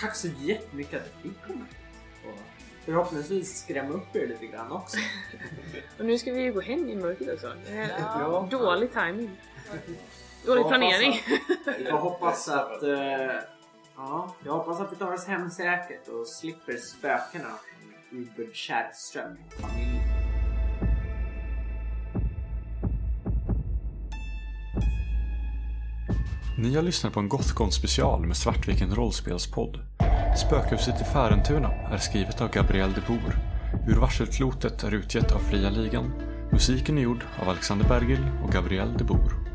[0.00, 1.64] Tack så jättemycket att du fick komma
[2.88, 4.96] förhoppningsvis skrämma upp er lite grann också.
[5.98, 7.52] Och nu ska vi ju gå hem i mörkret också.
[7.96, 8.48] Ja.
[8.50, 9.30] Dålig timing.
[10.46, 11.14] Dålig Jag planering.
[11.84, 12.82] Jag hoppas att...
[12.82, 12.90] eh,
[13.96, 17.48] ja, jag hoppas att vi tar oss hem säkert och slipper spökena
[18.08, 20.02] från Ubert Kärrström familjen.
[26.58, 29.78] Ni har lyssnat på en Gothcon special med Svartviken rollspelspodd.
[30.38, 33.36] Spökhuset i Färentuna är skrivet av Gabriel de Boer.
[33.88, 36.12] Ur varselklotet är utgett av Fria Ligan.
[36.52, 39.47] Musiken är gjord av Alexander Bergil och Gabriel de Boer.